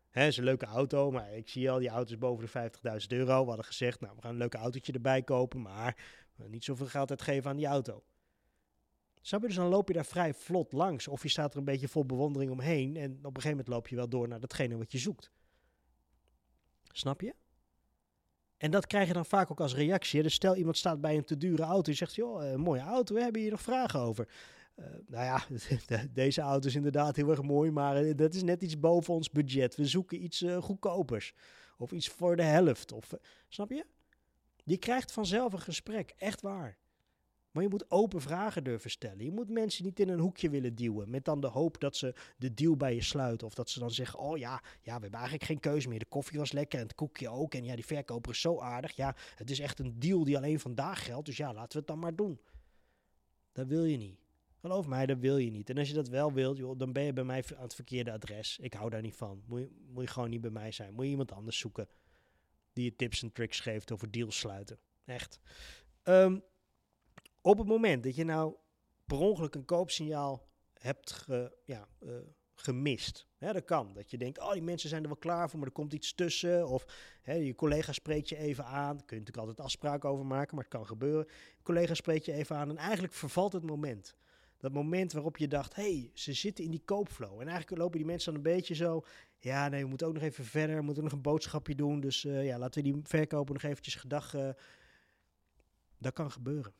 Hè, 0.09 0.27
is 0.27 0.37
een 0.37 0.43
leuke 0.43 0.65
auto, 0.65 1.11
maar 1.11 1.33
ik 1.33 1.49
zie 1.49 1.71
al, 1.71 1.79
die 1.79 1.89
auto 1.89 2.11
is 2.11 2.17
boven 2.17 2.49
de 2.51 2.71
50.000 3.01 3.07
euro. 3.07 3.41
We 3.41 3.47
hadden 3.47 3.65
gezegd, 3.65 3.99
nou, 3.99 4.15
we 4.15 4.21
gaan 4.21 4.31
een 4.31 4.37
leuk 4.37 4.53
autootje 4.53 4.93
erbij 4.93 5.21
kopen, 5.21 5.61
maar 5.61 6.20
niet 6.49 6.63
zoveel 6.63 6.85
geld 6.85 7.09
uitgeven 7.09 7.49
aan 7.49 7.57
die 7.57 7.65
auto. 7.65 8.03
Snap 9.21 9.41
je? 9.41 9.47
Dus 9.47 9.55
dan 9.55 9.67
loop 9.67 9.87
je 9.87 9.93
daar 9.93 10.05
vrij 10.05 10.33
vlot 10.33 10.71
langs. 10.71 11.07
Of 11.07 11.23
je 11.23 11.29
staat 11.29 11.51
er 11.53 11.59
een 11.59 11.65
beetje 11.65 11.87
vol 11.87 12.05
bewondering 12.05 12.51
omheen. 12.51 12.97
En 12.97 13.11
op 13.11 13.17
een 13.17 13.41
gegeven 13.41 13.49
moment 13.49 13.67
loop 13.67 13.87
je 13.87 13.95
wel 13.95 14.09
door 14.09 14.27
naar 14.27 14.39
datgene 14.39 14.77
wat 14.77 14.91
je 14.91 14.97
zoekt. 14.97 15.31
Snap 16.91 17.21
je? 17.21 17.35
En 18.57 18.71
dat 18.71 18.87
krijg 18.87 19.07
je 19.07 19.13
dan 19.13 19.25
vaak 19.25 19.51
ook 19.51 19.59
als 19.59 19.75
reactie. 19.75 20.23
Dus 20.23 20.33
stel 20.33 20.55
iemand 20.55 20.77
staat 20.77 21.01
bij 21.01 21.17
een 21.17 21.25
te 21.25 21.37
dure 21.37 21.63
auto. 21.63 21.91
Je 21.91 21.97
zegt, 21.97 22.15
joh, 22.15 22.43
een 22.43 22.59
mooie 22.59 22.81
auto, 22.81 23.15
hebben 23.15 23.41
hier 23.41 23.51
nog 23.51 23.61
vragen 23.61 23.99
over. 23.99 24.27
Uh, 24.75 24.85
nou 25.07 25.25
ja, 25.25 25.45
deze 26.13 26.41
auto 26.41 26.67
is 26.67 26.75
inderdaad 26.75 27.15
heel 27.15 27.29
erg 27.29 27.41
mooi, 27.41 27.71
maar 27.71 27.95
eh, 27.95 28.17
dat 28.17 28.33
is 28.33 28.43
net 28.43 28.61
iets 28.61 28.79
boven 28.79 29.13
ons 29.13 29.29
budget. 29.29 29.75
We 29.75 29.85
zoeken 29.85 30.23
iets 30.23 30.45
goedkopers. 30.59 31.33
Of 31.77 31.91
iets 31.91 32.07
voor 32.07 32.35
de 32.35 32.43
helft. 32.43 32.91
Of, 32.91 33.13
snap 33.47 33.69
je? 33.69 33.85
Je 34.71 34.77
krijgt 34.77 35.11
vanzelf 35.11 35.53
een 35.53 35.61
gesprek, 35.61 36.13
echt 36.17 36.41
waar. 36.41 36.77
Maar 37.51 37.63
je 37.63 37.69
moet 37.69 37.91
open 37.91 38.21
vragen 38.21 38.63
durven 38.63 38.89
stellen. 38.89 39.23
Je 39.23 39.31
moet 39.31 39.49
mensen 39.49 39.83
niet 39.83 39.99
in 39.99 40.09
een 40.09 40.19
hoekje 40.19 40.49
willen 40.49 40.75
duwen. 40.75 41.09
Met 41.09 41.25
dan 41.25 41.41
de 41.41 41.47
hoop 41.47 41.79
dat 41.79 41.95
ze 41.95 42.13
de 42.37 42.53
deal 42.53 42.77
bij 42.77 42.95
je 42.95 43.01
sluiten. 43.01 43.47
Of 43.47 43.53
dat 43.53 43.69
ze 43.69 43.79
dan 43.79 43.91
zeggen: 43.91 44.19
Oh 44.19 44.37
ja, 44.37 44.63
ja, 44.81 44.95
we 44.95 45.01
hebben 45.01 45.11
eigenlijk 45.11 45.43
geen 45.43 45.59
keuze 45.59 45.87
meer. 45.87 45.99
De 45.99 46.05
koffie 46.05 46.39
was 46.39 46.51
lekker 46.51 46.79
en 46.79 46.85
het 46.85 46.95
koekje 46.95 47.29
ook. 47.29 47.53
En 47.53 47.63
ja, 47.63 47.75
die 47.75 47.85
verkoper 47.85 48.31
is 48.31 48.41
zo 48.41 48.59
aardig. 48.59 48.95
Ja, 48.95 49.15
het 49.35 49.49
is 49.49 49.59
echt 49.59 49.79
een 49.79 49.99
deal 49.99 50.23
die 50.23 50.37
alleen 50.37 50.59
vandaag 50.59 51.05
geldt. 51.05 51.25
Dus 51.25 51.37
ja, 51.37 51.53
laten 51.53 51.71
we 51.71 51.77
het 51.77 51.87
dan 51.87 51.99
maar 51.99 52.15
doen. 52.15 52.39
Dat 53.51 53.67
wil 53.67 53.83
je 53.83 53.97
niet. 53.97 54.19
Geloof 54.59 54.87
mij, 54.87 55.05
dat 55.05 55.19
wil 55.19 55.37
je 55.37 55.51
niet. 55.51 55.69
En 55.69 55.77
als 55.77 55.87
je 55.87 55.93
dat 55.93 56.07
wel 56.07 56.33
wilt, 56.33 56.57
joh, 56.57 56.77
dan 56.77 56.93
ben 56.93 57.03
je 57.03 57.13
bij 57.13 57.23
mij 57.23 57.43
aan 57.55 57.63
het 57.63 57.75
verkeerde 57.75 58.11
adres. 58.11 58.57
Ik 58.61 58.73
hou 58.73 58.89
daar 58.89 59.01
niet 59.01 59.15
van. 59.15 59.43
Moet 59.47 59.59
je, 59.59 59.69
moet 59.87 60.03
je 60.03 60.09
gewoon 60.09 60.29
niet 60.29 60.41
bij 60.41 60.51
mij 60.51 60.71
zijn. 60.71 60.93
Moet 60.93 61.05
je 61.05 61.11
iemand 61.11 61.31
anders 61.31 61.57
zoeken 61.57 61.87
die 62.73 62.83
je 62.83 62.95
tips 62.95 63.21
en 63.21 63.31
tricks 63.31 63.59
geeft 63.59 63.91
over 63.91 64.11
deals 64.11 64.37
sluiten. 64.37 64.79
Echt. 65.05 65.39
Ehm, 66.03 66.39
op 67.41 67.57
het 67.57 67.67
moment 67.67 68.03
dat 68.03 68.15
je 68.15 68.23
nou 68.23 68.55
per 69.05 69.17
ongeluk 69.17 69.55
een 69.55 69.65
koopsignaal 69.65 70.49
hebt 70.73 71.11
ge, 71.11 71.57
ja, 71.65 71.87
eh, 71.99 72.09
gemist. 72.55 73.27
Hè, 73.37 73.53
dat 73.53 73.65
kan. 73.65 73.93
Dat 73.93 74.11
je 74.11 74.17
denkt, 74.17 74.39
oh, 74.39 74.51
die 74.51 74.61
mensen 74.61 74.89
zijn 74.89 75.01
er 75.01 75.07
wel 75.07 75.17
klaar 75.17 75.49
voor, 75.49 75.59
maar 75.59 75.67
er 75.67 75.73
komt 75.73 75.93
iets 75.93 76.13
tussen. 76.13 76.67
Of 76.67 76.85
hè, 77.21 77.33
je 77.33 77.55
collega 77.55 77.91
spreekt 77.91 78.29
je 78.29 78.37
even 78.37 78.65
aan. 78.65 78.97
Daar 78.97 79.05
kun 79.05 79.17
je 79.17 79.23
natuurlijk 79.23 79.47
altijd 79.47 79.59
afspraken 79.59 80.09
over 80.09 80.25
maken, 80.25 80.55
maar 80.55 80.63
het 80.63 80.73
kan 80.73 80.85
gebeuren. 80.85 81.27
Collega 81.63 81.93
spreekt 81.93 82.25
je 82.25 82.33
even 82.33 82.55
aan 82.55 82.69
en 82.69 82.77
eigenlijk 82.77 83.13
vervalt 83.13 83.53
het 83.53 83.63
moment. 83.63 84.15
Dat 84.57 84.71
moment 84.71 85.11
waarop 85.11 85.37
je 85.37 85.47
dacht, 85.47 85.75
hé, 85.75 85.83
hey, 85.83 86.11
ze 86.13 86.33
zitten 86.33 86.63
in 86.63 86.71
die 86.71 86.83
koopflow. 86.85 87.41
En 87.41 87.47
eigenlijk 87.47 87.81
lopen 87.81 87.97
die 87.97 88.07
mensen 88.07 88.33
dan 88.33 88.45
een 88.45 88.51
beetje 88.55 88.75
zo, 88.75 89.05
ja, 89.43 89.67
nee, 89.67 89.81
we 89.81 89.89
moeten 89.89 90.07
ook 90.07 90.13
nog 90.13 90.23
even 90.23 90.45
verder, 90.45 90.75
we 90.75 90.81
moeten 90.81 91.03
nog 91.03 91.11
een 91.11 91.21
boodschapje 91.21 91.75
doen. 91.75 91.99
Dus 91.99 92.25
uh, 92.25 92.45
ja, 92.45 92.57
laten 92.57 92.83
we 92.83 92.91
die 92.91 93.01
verkoper 93.03 93.53
nog 93.53 93.63
eventjes 93.63 93.95
gedag... 93.95 94.33
Uh, 94.35 94.49
dat 95.97 96.13
kan 96.13 96.31
gebeuren. 96.31 96.73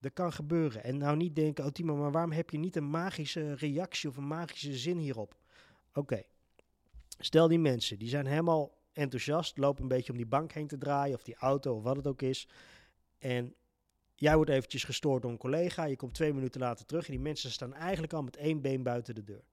Dat 0.00 0.12
kan 0.12 0.32
gebeuren. 0.32 0.84
En 0.84 0.96
nou 0.96 1.16
niet 1.16 1.34
denken, 1.34 1.64
oh 1.64 1.70
Timo, 1.70 1.96
maar 1.96 2.10
waarom 2.10 2.32
heb 2.32 2.50
je 2.50 2.58
niet 2.58 2.76
een 2.76 2.90
magische 2.90 3.54
reactie 3.54 4.08
of 4.08 4.16
een 4.16 4.26
magische 4.26 4.76
zin 4.76 4.98
hierop? 4.98 5.36
Oké, 5.94 6.22
stel 7.18 7.48
die 7.48 7.58
mensen, 7.58 7.98
die 7.98 8.08
zijn 8.08 8.26
helemaal 8.26 8.78
enthousiast, 8.92 9.58
lopen 9.58 9.82
een 9.82 9.88
beetje 9.88 10.10
om 10.10 10.16
die 10.16 10.26
bank 10.26 10.52
heen 10.52 10.66
te 10.66 10.78
draaien, 10.78 11.14
of 11.14 11.22
die 11.22 11.36
auto, 11.36 11.76
of 11.76 11.82
wat 11.82 11.96
het 11.96 12.06
ook 12.06 12.22
is. 12.22 12.48
En 13.18 13.54
jij 14.14 14.36
wordt 14.36 14.50
eventjes 14.50 14.84
gestoord 14.84 15.22
door 15.22 15.30
een 15.30 15.38
collega, 15.38 15.84
je 15.84 15.96
komt 15.96 16.14
twee 16.14 16.32
minuten 16.32 16.60
later 16.60 16.86
terug 16.86 17.06
en 17.06 17.12
die 17.12 17.20
mensen 17.20 17.50
staan 17.50 17.74
eigenlijk 17.74 18.12
al 18.12 18.22
met 18.22 18.36
één 18.36 18.60
been 18.60 18.82
buiten 18.82 19.14
de 19.14 19.24
deur. 19.24 19.44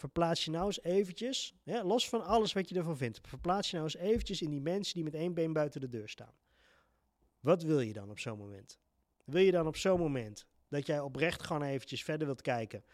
Verplaats 0.00 0.44
je 0.44 0.50
nou 0.50 0.66
eens 0.66 0.82
eventjes, 0.82 1.54
ja, 1.62 1.84
los 1.84 2.08
van 2.08 2.24
alles 2.24 2.52
wat 2.52 2.68
je 2.68 2.74
ervan 2.74 2.96
vindt, 2.96 3.20
verplaats 3.22 3.70
je 3.70 3.76
nou 3.76 3.88
eens 3.92 4.02
eventjes 4.02 4.42
in 4.42 4.50
die 4.50 4.60
mensen 4.60 4.94
die 4.94 5.04
met 5.04 5.14
één 5.14 5.34
been 5.34 5.52
buiten 5.52 5.80
de 5.80 5.88
deur 5.88 6.08
staan. 6.08 6.34
Wat 7.40 7.62
wil 7.62 7.80
je 7.80 7.92
dan 7.92 8.10
op 8.10 8.18
zo'n 8.18 8.38
moment? 8.38 8.78
Wil 9.24 9.42
je 9.42 9.50
dan 9.50 9.66
op 9.66 9.76
zo'n 9.76 9.98
moment 9.98 10.46
dat 10.68 10.86
jij 10.86 11.00
oprecht 11.00 11.42
gewoon 11.42 11.62
eventjes 11.62 12.04
verder 12.04 12.26
wilt 12.26 12.42
kijken? 12.42 12.84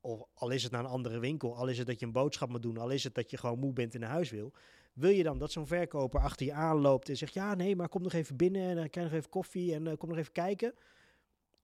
Of 0.00 0.22
al 0.34 0.50
is 0.50 0.62
het 0.62 0.72
naar 0.72 0.84
een 0.84 0.90
andere 0.90 1.18
winkel, 1.18 1.56
al 1.56 1.68
is 1.68 1.78
het 1.78 1.86
dat 1.86 2.00
je 2.00 2.06
een 2.06 2.12
boodschap 2.12 2.48
moet 2.48 2.62
doen, 2.62 2.76
al 2.76 2.90
is 2.90 3.04
het 3.04 3.14
dat 3.14 3.30
je 3.30 3.36
gewoon 3.36 3.58
moe 3.58 3.72
bent 3.72 3.94
en 3.94 4.00
naar 4.00 4.10
huis 4.10 4.30
wil. 4.30 4.52
Wil 4.92 5.10
je 5.10 5.22
dan 5.22 5.38
dat 5.38 5.52
zo'n 5.52 5.66
verkoper 5.66 6.20
achter 6.20 6.46
je 6.46 6.52
aanloopt 6.52 7.08
en 7.08 7.16
zegt: 7.16 7.34
Ja, 7.34 7.54
nee, 7.54 7.76
maar 7.76 7.88
kom 7.88 8.02
nog 8.02 8.12
even 8.12 8.36
binnen 8.36 8.62
en 8.62 8.76
dan 8.76 8.90
krijg 8.90 9.06
nog 9.06 9.16
even 9.16 9.30
koffie 9.30 9.74
en 9.74 9.86
uh, 9.86 9.96
kom 9.96 10.08
nog 10.08 10.18
even 10.18 10.32
kijken? 10.32 10.74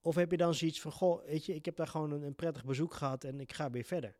Of 0.00 0.14
heb 0.14 0.30
je 0.30 0.36
dan 0.36 0.54
zoiets 0.54 0.80
van: 0.80 0.92
Goh, 0.92 1.24
weet 1.24 1.46
je, 1.46 1.54
ik 1.54 1.64
heb 1.64 1.76
daar 1.76 1.88
gewoon 1.88 2.10
een, 2.10 2.22
een 2.22 2.34
prettig 2.34 2.64
bezoek 2.64 2.94
gehad 2.94 3.24
en 3.24 3.40
ik 3.40 3.52
ga 3.52 3.70
weer 3.70 3.84
verder. 3.84 4.16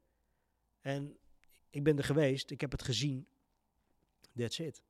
En 0.87 1.17
ik 1.71 1.85
ben 1.85 1.99
er 1.99 2.05
geweest, 2.05 2.51
ik 2.51 2.61
heb 2.61 2.71
het 2.71 2.83
gezien. 2.83 3.27
That's 4.37 4.59
it. 4.59 4.83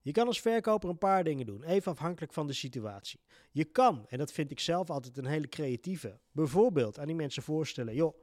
Je 0.00 0.12
kan 0.12 0.26
als 0.26 0.40
verkoper 0.40 0.88
een 0.88 0.98
paar 0.98 1.24
dingen 1.24 1.46
doen, 1.46 1.62
even 1.64 1.92
afhankelijk 1.92 2.32
van 2.32 2.46
de 2.46 2.52
situatie. 2.52 3.20
Je 3.50 3.64
kan, 3.64 4.06
en 4.08 4.18
dat 4.18 4.32
vind 4.32 4.50
ik 4.50 4.60
zelf 4.60 4.90
altijd 4.90 5.16
een 5.16 5.26
hele 5.26 5.48
creatieve, 5.48 6.18
bijvoorbeeld 6.30 6.98
aan 6.98 7.06
die 7.06 7.14
mensen 7.14 7.42
voorstellen: 7.42 7.94
joh, 7.94 8.18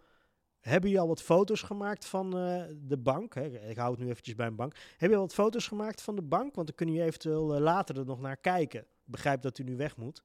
hebben 0.59 0.89
jullie 0.89 1.03
al 1.03 1.07
wat 1.07 1.21
foto's 1.21 1.61
gemaakt 1.61 2.05
van 2.05 2.37
uh, 2.37 2.63
de 2.75 2.97
bank? 2.97 3.33
Hè? 3.33 3.69
Ik 3.69 3.77
hou 3.77 3.91
het 3.91 3.99
nu 3.99 4.09
eventjes 4.09 4.35
bij 4.35 4.47
een 4.47 4.55
bank. 4.55 4.75
Heb 4.97 5.09
je 5.09 5.15
al 5.15 5.21
wat 5.21 5.33
foto's 5.33 5.67
gemaakt 5.67 6.01
van 6.01 6.15
de 6.15 6.21
bank? 6.21 6.55
Want 6.55 6.67
dan 6.67 6.75
kun 6.75 6.93
je 6.93 7.03
eventueel 7.03 7.55
uh, 7.55 7.61
later 7.61 7.97
er 7.97 8.05
nog 8.05 8.19
naar 8.19 8.37
kijken. 8.37 8.85
begrijp 9.03 9.41
dat 9.41 9.57
u 9.57 9.63
nu 9.63 9.75
weg 9.75 9.97
moet. 9.97 10.23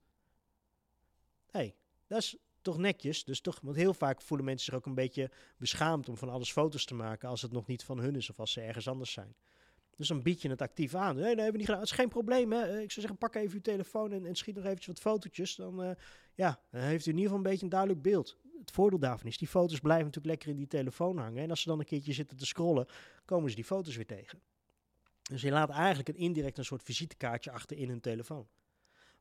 hey, 1.51 1.75
dat 2.07 2.19
is 2.19 2.37
toch 2.67 2.79
netjes. 2.79 3.25
Dus 3.25 3.41
toch, 3.41 3.61
want 3.63 3.77
heel 3.77 3.95
vaak 3.95 4.23
voelen 4.23 4.47
mensen 4.47 4.65
zich 4.65 4.75
ook 4.75 4.87
een 4.87 4.95
beetje 4.95 5.31
beschaamd 5.59 6.09
om 6.09 6.17
van 6.17 6.29
alles 6.29 6.53
foto's 6.53 6.85
te 6.85 6.95
maken 6.95 7.29
als 7.29 7.43
het 7.43 7.53
nog 7.53 7.67
niet 7.67 7.85
van 7.85 7.99
hun 7.99 8.17
is 8.17 8.31
of 8.31 8.41
als 8.41 8.53
ze 8.53 8.61
ergens 8.61 8.89
anders 8.89 9.13
zijn. 9.13 9.35
Dus 9.97 10.09
dan 10.09 10.23
bied 10.23 10.43
je 10.43 10.49
het 10.49 10.63
actief 10.63 10.95
aan. 10.95 11.15
Nee, 11.15 11.25
nee, 11.25 11.35
hebben 11.35 11.53
we 11.53 11.57
niet 11.57 11.67
gedaan. 11.67 11.81
Het 11.81 11.91
is 11.91 11.97
geen 11.97 12.09
probleem. 12.09 12.53
Hè? 12.53 12.63
Ik 12.63 12.91
zou 12.91 13.07
zeggen, 13.07 13.17
pak 13.19 13.35
even 13.35 13.55
uw 13.55 13.61
telefoon 13.61 14.13
en, 14.13 14.27
en 14.27 14.35
schiet 14.35 14.55
nog 14.55 14.65
eventjes 14.65 14.87
wat 14.87 14.99
fotootjes. 14.99 15.55
Dan, 15.55 15.85
uh, 15.85 15.91
ja, 16.35 16.61
dan 16.71 16.81
heeft 16.81 17.07
u 17.07 17.11
in 17.11 17.17
ieder 17.17 17.31
geval 17.31 17.37
een 17.37 17.51
beetje 17.51 17.65
een 17.65 17.71
duidelijk 17.71 18.03
beeld. 18.03 18.37
Het 18.61 18.71
voordeel 18.71 18.99
daarvan 18.99 19.27
is, 19.27 19.39
die 19.39 19.49
foto's 19.49 19.81
blijven 19.81 20.05
natuurlijk 20.05 20.35
lekker 20.35 20.49
in 20.49 20.57
die 20.57 20.67
telefoon 20.67 21.19
hangen. 21.19 21.43
En 21.43 21.51
als 21.51 21.61
ze 21.61 21.69
dan 21.69 21.79
een 21.79 21.85
keertje 21.85 22.13
zitten 22.13 22.37
te 22.37 22.47
scrollen, 22.47 22.87
komen 23.25 23.51
ze 23.51 23.57
die 23.57 23.65
foto's 23.65 23.97
weer 23.97 24.07
tegen. 24.07 24.41
Dus 25.23 25.43
je 25.43 25.51
laat 25.51 25.71
eigenlijk 25.71 26.09
een 26.09 26.17
indirect 26.17 26.59
een 26.59 26.65
soort 26.65 26.83
visitekaartje 26.83 27.51
achter 27.51 27.77
in 27.77 27.89
hun 27.89 28.01
telefoon. 28.01 28.49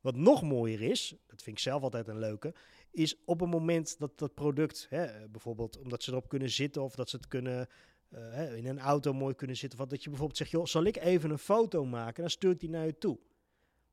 Wat 0.06 0.16
nog 0.16 0.42
mooier 0.42 0.82
is, 0.82 1.16
dat 1.28 1.42
vind 1.42 1.58
ik 1.58 1.64
zelf 1.64 1.82
altijd 1.82 2.08
een 2.08 2.20
leuke, 2.20 2.54
is 2.92 3.16
op 3.26 3.40
het 3.40 3.50
moment 3.50 4.00
dat 4.00 4.18
dat 4.20 4.34
product, 4.34 4.88
hè, 4.90 5.28
bijvoorbeeld 5.30 5.78
omdat 5.78 6.04
ze 6.04 6.12
erop 6.12 6.30
kunnen 6.30 6.50
zitten 6.50 6.84
of 6.84 6.96
dat 6.96 7.10
ze 7.10 7.16
het 7.16 7.28
kunnen 7.28 7.68
uh, 8.10 8.56
in 8.56 8.68
een 8.68 8.80
auto 8.80 9.14
mooi 9.14 9.36
kunnen 9.36 9.58
zitten. 9.58 9.80
Of 9.80 9.88
dat 9.88 10.04
je 10.04 10.10
bijvoorbeeld 10.10 10.38
zegt, 10.38 10.52
joh, 10.52 10.66
zal 10.66 10.84
ik 10.84 10.98
even 10.98 11.30
een 11.30 11.38
foto 11.38 11.86
maken? 11.86 12.22
Dan 12.22 12.30
stuur 12.32 12.52
ik 12.52 12.60
die 12.60 12.70
naar 12.70 12.86
je 12.86 12.98
toe. 12.98 13.20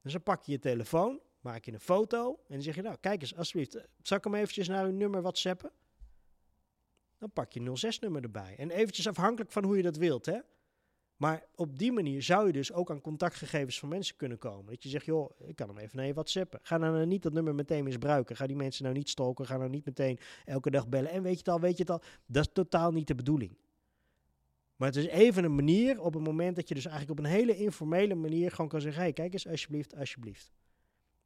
Dus 0.02 0.12
dan 0.12 0.22
pak 0.22 0.42
je 0.42 0.52
je 0.52 0.58
telefoon, 0.58 1.20
maak 1.40 1.64
je 1.64 1.72
een 1.72 1.80
foto 1.80 2.30
en 2.30 2.54
dan 2.54 2.62
zeg 2.62 2.74
je, 2.74 2.82
nou, 2.82 2.96
kijk 3.00 3.20
eens, 3.20 3.36
alsjeblieft, 3.36 3.74
eh, 3.74 3.82
zal 4.02 4.16
ik 4.16 4.24
hem 4.24 4.34
eventjes 4.34 4.68
naar 4.68 4.84
uw 4.84 4.96
nummer 4.96 5.22
whatsappen? 5.22 5.72
Dan 7.18 7.32
pak 7.32 7.52
je 7.52 7.60
06-nummer 7.60 8.22
erbij. 8.22 8.54
En 8.58 8.70
eventjes 8.70 9.08
afhankelijk 9.08 9.52
van 9.52 9.64
hoe 9.64 9.76
je 9.76 9.82
dat 9.82 9.96
wilt, 9.96 10.26
hè. 10.26 10.38
Maar 11.22 11.44
op 11.54 11.78
die 11.78 11.92
manier 11.92 12.22
zou 12.22 12.46
je 12.46 12.52
dus 12.52 12.72
ook 12.72 12.90
aan 12.90 13.00
contactgegevens 13.00 13.78
van 13.78 13.88
mensen 13.88 14.16
kunnen 14.16 14.38
komen. 14.38 14.66
Dat 14.66 14.82
je 14.82 14.88
zegt, 14.88 15.04
joh, 15.04 15.30
ik 15.38 15.56
kan 15.56 15.68
hem 15.68 15.78
even 15.78 15.96
naar 15.96 16.06
je 16.06 16.12
whatsappen. 16.12 16.58
Ga 16.62 16.78
nou 16.78 17.06
niet 17.06 17.22
dat 17.22 17.32
nummer 17.32 17.54
meteen 17.54 17.84
misbruiken. 17.84 18.36
Ga 18.36 18.46
die 18.46 18.56
mensen 18.56 18.84
nou 18.84 18.96
niet 18.96 19.08
stalken. 19.08 19.46
Ga 19.46 19.56
nou 19.56 19.70
niet 19.70 19.84
meteen 19.84 20.18
elke 20.44 20.70
dag 20.70 20.88
bellen. 20.88 21.10
En 21.10 21.22
weet 21.22 21.32
je 21.32 21.38
het 21.38 21.48
al, 21.48 21.60
weet 21.60 21.76
je 21.76 21.82
het 21.82 21.90
al. 21.90 22.02
Dat 22.26 22.46
is 22.46 22.52
totaal 22.52 22.92
niet 22.92 23.06
de 23.06 23.14
bedoeling. 23.14 23.56
Maar 24.76 24.88
het 24.88 24.96
is 24.96 25.06
even 25.06 25.44
een 25.44 25.54
manier 25.54 26.00
op 26.00 26.14
het 26.14 26.22
moment 26.22 26.56
dat 26.56 26.68
je 26.68 26.74
dus 26.74 26.86
eigenlijk 26.86 27.18
op 27.18 27.24
een 27.24 27.30
hele 27.30 27.56
informele 27.56 28.14
manier 28.14 28.50
gewoon 28.50 28.68
kan 28.68 28.80
zeggen: 28.80 29.02
hey, 29.02 29.12
kijk 29.12 29.32
eens, 29.32 29.48
alsjeblieft, 29.48 29.96
alsjeblieft. 29.96 30.52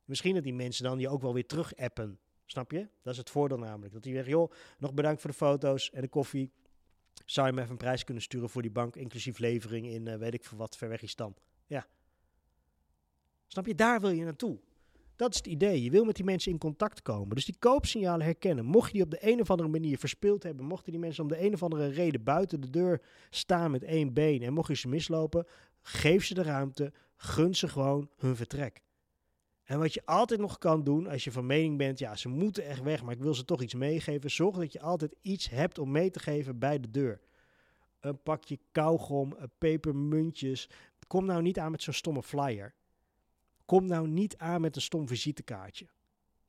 Misschien 0.04 0.34
dat 0.34 0.42
die 0.42 0.54
mensen 0.54 0.84
dan 0.84 0.98
je 0.98 1.08
ook 1.08 1.22
wel 1.22 1.34
weer 1.34 1.46
terug 1.46 1.76
appen. 1.76 2.18
Snap 2.46 2.70
je? 2.70 2.88
Dat 3.02 3.12
is 3.12 3.18
het 3.18 3.30
voordeel 3.30 3.58
namelijk. 3.58 3.92
Dat 3.92 4.02
die 4.02 4.14
zeggen: 4.14 4.32
joh, 4.32 4.52
nog 4.78 4.94
bedankt 4.94 5.20
voor 5.20 5.30
de 5.30 5.36
foto's 5.36 5.90
en 5.90 6.00
de 6.00 6.08
koffie. 6.08 6.52
Zou 7.24 7.46
je 7.46 7.52
me 7.52 7.58
even 7.58 7.72
een 7.72 7.78
prijs 7.78 8.04
kunnen 8.04 8.22
sturen 8.22 8.50
voor 8.50 8.62
die 8.62 8.70
bank, 8.70 8.96
inclusief 8.96 9.38
levering 9.38 9.86
in 9.86 10.06
uh, 10.06 10.16
weet 10.16 10.34
ik 10.34 10.44
veel 10.44 10.58
wat, 10.58 10.76
ver 10.76 10.88
weg. 10.88 11.02
Ja. 11.66 11.86
Snap 13.46 13.66
je? 13.66 13.74
Daar 13.74 14.00
wil 14.00 14.10
je 14.10 14.24
naartoe. 14.24 14.58
Dat 15.16 15.30
is 15.30 15.36
het 15.36 15.46
idee. 15.46 15.82
Je 15.82 15.90
wil 15.90 16.04
met 16.04 16.16
die 16.16 16.24
mensen 16.24 16.52
in 16.52 16.58
contact 16.58 17.02
komen. 17.02 17.34
Dus 17.34 17.44
die 17.44 17.56
koopsignalen 17.58 18.24
herkennen. 18.24 18.64
Mocht 18.64 18.86
je 18.86 18.92
die 18.92 19.02
op 19.02 19.10
de 19.10 19.18
een 19.20 19.40
of 19.40 19.50
andere 19.50 19.68
manier 19.68 19.98
verspeeld 19.98 20.42
hebben, 20.42 20.66
mochten 20.66 20.92
die 20.92 21.00
mensen 21.00 21.22
om 21.22 21.28
de 21.28 21.44
een 21.44 21.54
of 21.54 21.62
andere 21.62 21.86
reden 21.86 22.22
buiten 22.22 22.60
de 22.60 22.70
deur 22.70 23.02
staan 23.30 23.70
met 23.70 23.82
één 23.82 24.12
been 24.12 24.42
en 24.42 24.52
mocht 24.52 24.68
je 24.68 24.74
ze 24.74 24.88
mislopen, 24.88 25.46
geef 25.82 26.24
ze 26.24 26.34
de 26.34 26.42
ruimte, 26.42 26.92
gun 27.16 27.54
ze 27.54 27.68
gewoon 27.68 28.10
hun 28.16 28.36
vertrek. 28.36 28.82
En 29.66 29.78
wat 29.78 29.94
je 29.94 30.02
altijd 30.04 30.40
nog 30.40 30.58
kan 30.58 30.84
doen, 30.84 31.06
als 31.06 31.24
je 31.24 31.32
van 31.32 31.46
mening 31.46 31.78
bent, 31.78 31.98
ja, 31.98 32.16
ze 32.16 32.28
moeten 32.28 32.64
echt 32.64 32.82
weg, 32.82 33.02
maar 33.02 33.14
ik 33.14 33.22
wil 33.22 33.34
ze 33.34 33.44
toch 33.44 33.62
iets 33.62 33.74
meegeven, 33.74 34.30
zorg 34.30 34.56
dat 34.56 34.72
je 34.72 34.80
altijd 34.80 35.14
iets 35.20 35.48
hebt 35.48 35.78
om 35.78 35.90
mee 35.90 36.10
te 36.10 36.18
geven 36.18 36.58
bij 36.58 36.80
de 36.80 36.90
deur. 36.90 37.20
Een 38.00 38.22
pakje 38.22 38.58
kauwgom, 38.72 39.36
pepermuntjes. 39.58 40.68
Kom 41.06 41.24
nou 41.24 41.42
niet 41.42 41.58
aan 41.58 41.70
met 41.70 41.82
zo'n 41.82 41.92
stomme 41.92 42.22
flyer. 42.22 42.74
Kom 43.64 43.86
nou 43.86 44.08
niet 44.08 44.36
aan 44.36 44.60
met 44.60 44.76
een 44.76 44.82
stom 44.82 45.08
visitekaartje. 45.08 45.86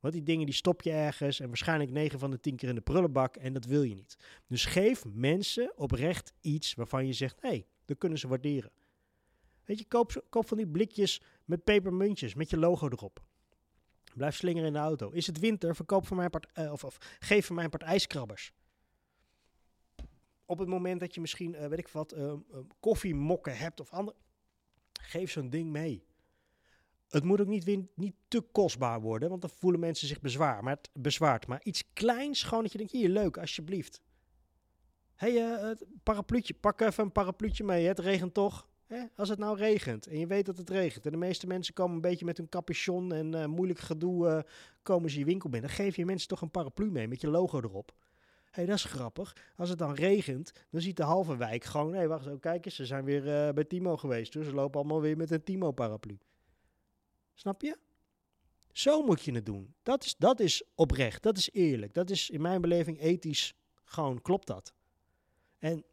Want 0.00 0.14
die 0.14 0.22
dingen 0.22 0.46
die 0.46 0.54
stop 0.54 0.82
je 0.82 0.90
ergens 0.90 1.40
en 1.40 1.46
waarschijnlijk 1.46 1.90
9 1.90 2.18
van 2.18 2.30
de 2.30 2.40
10 2.40 2.56
keer 2.56 2.68
in 2.68 2.74
de 2.74 2.80
prullenbak 2.80 3.36
en 3.36 3.52
dat 3.52 3.64
wil 3.64 3.82
je 3.82 3.94
niet. 3.94 4.16
Dus 4.46 4.64
geef 4.64 5.04
mensen 5.04 5.72
oprecht 5.76 6.32
iets 6.40 6.74
waarvan 6.74 7.06
je 7.06 7.12
zegt, 7.12 7.40
hé, 7.40 7.48
hey, 7.48 7.66
dat 7.84 7.98
kunnen 7.98 8.18
ze 8.18 8.28
waarderen. 8.28 8.70
Weet 9.64 9.78
je, 9.78 9.84
koop, 9.84 10.24
koop 10.28 10.48
van 10.48 10.56
die 10.56 10.68
blikjes 10.68 11.20
met 11.48 11.64
pepermuntjes 11.64 12.34
met 12.34 12.50
je 12.50 12.58
logo 12.58 12.88
erop. 12.88 13.22
Blijf 14.14 14.36
slingeren 14.36 14.66
in 14.66 14.72
de 14.72 14.78
auto. 14.78 15.10
Is 15.10 15.26
het 15.26 15.38
winter, 15.38 15.76
verkoop 15.76 16.06
van 16.06 16.16
mijn 16.16 16.30
part, 16.30 16.48
uh, 16.58 16.72
of, 16.72 16.84
of, 16.84 16.98
geef 17.18 17.46
van 17.46 17.56
mijn 17.56 17.70
part 17.70 17.82
ijskrabbers. 17.82 18.52
Op 20.44 20.58
het 20.58 20.68
moment 20.68 21.00
dat 21.00 21.14
je 21.14 21.20
misschien, 21.20 21.54
uh, 21.54 21.66
weet 21.66 21.78
ik 21.78 21.88
wat, 21.88 22.14
uh, 22.14 22.32
koffiemokken 22.80 23.56
hebt 23.56 23.80
of 23.80 23.90
andere, 23.90 24.16
geef 25.00 25.30
zo'n 25.30 25.50
ding 25.50 25.70
mee. 25.70 26.06
Het 27.08 27.24
moet 27.24 27.40
ook 27.40 27.46
niet, 27.46 27.96
niet 27.96 28.14
te 28.28 28.40
kostbaar 28.40 29.00
worden, 29.00 29.28
want 29.28 29.40
dan 29.40 29.50
voelen 29.50 29.80
mensen 29.80 30.08
zich 30.08 30.20
bezwaar, 30.20 30.62
maar. 30.62 30.78
Maar 31.46 31.62
iets 31.62 31.92
kleins, 31.92 32.42
gewoon 32.42 32.62
dat 32.62 32.72
je 32.72 32.78
denkt, 32.78 32.92
hier, 32.92 33.08
leuk, 33.08 33.38
alsjeblieft. 33.38 34.02
Hé, 35.14 35.38
hey, 35.38 35.76
parapluutje, 36.02 36.54
pak 36.54 36.80
even 36.80 37.04
een 37.04 37.12
parapluutje 37.12 37.64
mee, 37.64 37.86
het 37.86 37.98
regent 37.98 38.34
toch? 38.34 38.68
Hè? 38.88 39.04
Als 39.16 39.28
het 39.28 39.38
nou 39.38 39.56
regent 39.56 40.06
en 40.06 40.18
je 40.18 40.26
weet 40.26 40.46
dat 40.46 40.58
het 40.58 40.70
regent 40.70 41.04
en 41.04 41.12
de 41.12 41.18
meeste 41.18 41.46
mensen 41.46 41.74
komen 41.74 41.94
een 41.94 42.00
beetje 42.00 42.24
met 42.24 42.36
hun 42.36 42.48
capuchon 42.48 43.12
en 43.12 43.34
uh, 43.34 43.46
moeilijk 43.46 43.78
gedoe, 43.78 44.26
uh, 44.26 44.38
komen 44.82 45.10
ze 45.10 45.18
je 45.18 45.24
winkel 45.24 45.50
binnen. 45.50 45.68
Dan 45.68 45.78
geef 45.78 45.96
je 45.96 46.04
mensen 46.04 46.28
toch 46.28 46.40
een 46.40 46.50
paraplu 46.50 46.90
mee 46.90 47.08
met 47.08 47.20
je 47.20 47.28
logo 47.28 47.58
erop. 47.58 47.92
Hé, 48.44 48.50
hey, 48.50 48.66
dat 48.66 48.76
is 48.76 48.84
grappig. 48.84 49.36
Als 49.56 49.68
het 49.68 49.78
dan 49.78 49.94
regent, 49.94 50.52
dan 50.70 50.80
ziet 50.80 50.96
de 50.96 51.02
halve 51.02 51.36
wijk 51.36 51.64
gewoon... 51.64 51.94
Hé, 51.94 52.06
wacht 52.06 52.26
eens, 52.26 52.40
kijk 52.40 52.64
eens, 52.64 52.74
ze 52.74 52.86
zijn 52.86 53.04
weer 53.04 53.46
uh, 53.46 53.52
bij 53.52 53.64
Timo 53.64 53.96
geweest. 53.96 54.32
Dus 54.32 54.46
ze 54.46 54.52
lopen 54.52 54.80
allemaal 54.80 55.00
weer 55.00 55.16
met 55.16 55.30
een 55.30 55.44
Timo-paraplu. 55.44 56.18
Snap 57.34 57.62
je? 57.62 57.78
Zo 58.72 59.02
moet 59.02 59.22
je 59.22 59.32
het 59.32 59.46
doen. 59.46 59.74
Dat 59.82 60.04
is, 60.04 60.16
dat 60.16 60.40
is 60.40 60.62
oprecht, 60.74 61.22
dat 61.22 61.36
is 61.36 61.50
eerlijk. 61.52 61.94
Dat 61.94 62.10
is 62.10 62.30
in 62.30 62.40
mijn 62.40 62.60
beleving 62.60 63.00
ethisch 63.00 63.54
gewoon 63.84 64.22
klopt 64.22 64.46
dat. 64.46 64.74
En 65.58 65.84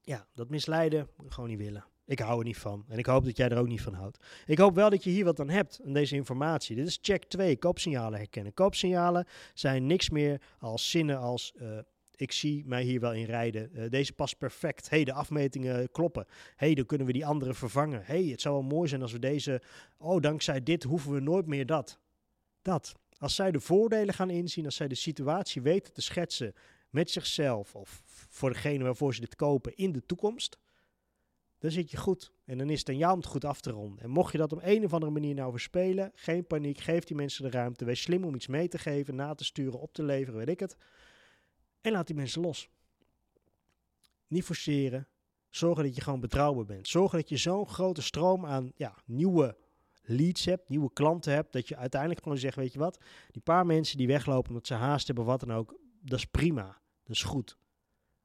ja, 0.00 0.26
dat 0.34 0.48
misleiden, 0.48 1.08
gewoon 1.26 1.48
niet 1.48 1.58
willen. 1.58 1.89
Ik 2.10 2.18
hou 2.18 2.38
er 2.38 2.44
niet 2.44 2.58
van. 2.58 2.84
En 2.88 2.98
ik 2.98 3.06
hoop 3.06 3.24
dat 3.24 3.36
jij 3.36 3.48
er 3.48 3.58
ook 3.58 3.68
niet 3.68 3.80
van 3.80 3.94
houdt. 3.94 4.18
Ik 4.46 4.58
hoop 4.58 4.74
wel 4.74 4.90
dat 4.90 5.04
je 5.04 5.10
hier 5.10 5.24
wat 5.24 5.40
aan 5.40 5.48
hebt, 5.48 5.80
aan 5.86 5.92
deze 5.92 6.14
informatie. 6.14 6.76
Dit 6.76 6.86
is 6.86 6.98
check 7.02 7.24
2, 7.24 7.56
koopsignalen 7.56 8.18
herkennen. 8.18 8.54
Koopsignalen 8.54 9.26
zijn 9.54 9.86
niks 9.86 10.10
meer 10.10 10.40
als 10.58 10.90
zinnen 10.90 11.18
als... 11.18 11.52
Uh, 11.62 11.78
ik 12.16 12.32
zie 12.32 12.64
mij 12.66 12.82
hier 12.82 13.00
wel 13.00 13.12
in 13.12 13.24
rijden. 13.24 13.70
Uh, 13.74 13.88
deze 13.88 14.12
past 14.12 14.38
perfect. 14.38 14.90
hey, 14.90 15.04
de 15.04 15.12
afmetingen 15.12 15.90
kloppen. 15.90 16.26
hey, 16.56 16.74
dan 16.74 16.86
kunnen 16.86 17.06
we 17.06 17.12
die 17.12 17.26
andere 17.26 17.54
vervangen. 17.54 18.02
hey, 18.04 18.24
het 18.24 18.40
zou 18.40 18.54
wel 18.54 18.64
mooi 18.64 18.88
zijn 18.88 19.02
als 19.02 19.12
we 19.12 19.18
deze... 19.18 19.62
Oh, 19.98 20.20
dankzij 20.20 20.62
dit 20.62 20.82
hoeven 20.82 21.12
we 21.12 21.20
nooit 21.20 21.46
meer 21.46 21.66
dat. 21.66 21.98
Dat. 22.62 22.94
Als 23.18 23.34
zij 23.34 23.50
de 23.50 23.60
voordelen 23.60 24.14
gaan 24.14 24.30
inzien, 24.30 24.64
als 24.64 24.76
zij 24.76 24.88
de 24.88 24.94
situatie 24.94 25.62
weten 25.62 25.92
te 25.92 26.02
schetsen 26.02 26.54
met 26.88 27.10
zichzelf 27.10 27.74
of 27.74 28.02
voor 28.28 28.52
degene 28.52 28.84
waarvoor 28.84 29.14
ze 29.14 29.20
dit 29.20 29.36
kopen 29.36 29.76
in 29.76 29.92
de 29.92 30.06
toekomst, 30.06 30.58
dan 31.60 31.70
zit 31.70 31.90
je 31.90 31.96
goed. 31.96 32.32
En 32.44 32.58
dan 32.58 32.70
is 32.70 32.78
het 32.78 32.88
aan 32.88 32.96
jou 32.96 33.12
om 33.12 33.18
het 33.18 33.28
goed 33.28 33.44
af 33.44 33.60
te 33.60 33.70
ronden. 33.70 34.04
En 34.04 34.10
mocht 34.10 34.32
je 34.32 34.38
dat 34.38 34.52
op 34.52 34.60
een 34.62 34.84
of 34.84 34.92
andere 34.92 35.12
manier 35.12 35.34
nou 35.34 35.50
verspelen, 35.50 36.12
geen 36.14 36.46
paniek, 36.46 36.78
geef 36.78 37.04
die 37.04 37.16
mensen 37.16 37.44
de 37.44 37.50
ruimte. 37.50 37.84
Wees 37.84 38.02
slim 38.02 38.24
om 38.24 38.34
iets 38.34 38.46
mee 38.46 38.68
te 38.68 38.78
geven, 38.78 39.14
na 39.14 39.34
te 39.34 39.44
sturen, 39.44 39.80
op 39.80 39.92
te 39.92 40.02
leveren, 40.02 40.38
weet 40.38 40.48
ik 40.48 40.60
het. 40.60 40.76
En 41.80 41.92
laat 41.92 42.06
die 42.06 42.16
mensen 42.16 42.40
los. 42.40 42.68
Niet 44.26 44.44
forceren. 44.44 45.08
Zorgen 45.48 45.84
dat 45.84 45.94
je 45.94 46.00
gewoon 46.00 46.20
betrouwbaar 46.20 46.64
bent. 46.64 46.88
Zorgen 46.88 47.18
dat 47.18 47.28
je 47.28 47.36
zo'n 47.36 47.68
grote 47.68 48.02
stroom 48.02 48.46
aan 48.46 48.72
ja, 48.74 48.96
nieuwe 49.04 49.56
leads 50.02 50.44
hebt, 50.44 50.68
nieuwe 50.68 50.92
klanten 50.92 51.32
hebt, 51.32 51.52
dat 51.52 51.68
je 51.68 51.76
uiteindelijk 51.76 52.22
gewoon 52.22 52.38
zegt, 52.38 52.56
weet 52.56 52.72
je 52.72 52.78
wat, 52.78 52.98
die 53.30 53.42
paar 53.42 53.66
mensen 53.66 53.96
die 53.96 54.06
weglopen 54.06 54.48
omdat 54.48 54.66
ze 54.66 54.74
haast 54.74 55.06
hebben, 55.06 55.24
wat 55.24 55.40
dan 55.40 55.52
ook, 55.52 55.78
dat 56.00 56.18
is 56.18 56.24
prima. 56.24 56.80
Dat 57.02 57.16
is 57.16 57.22
goed. 57.22 57.58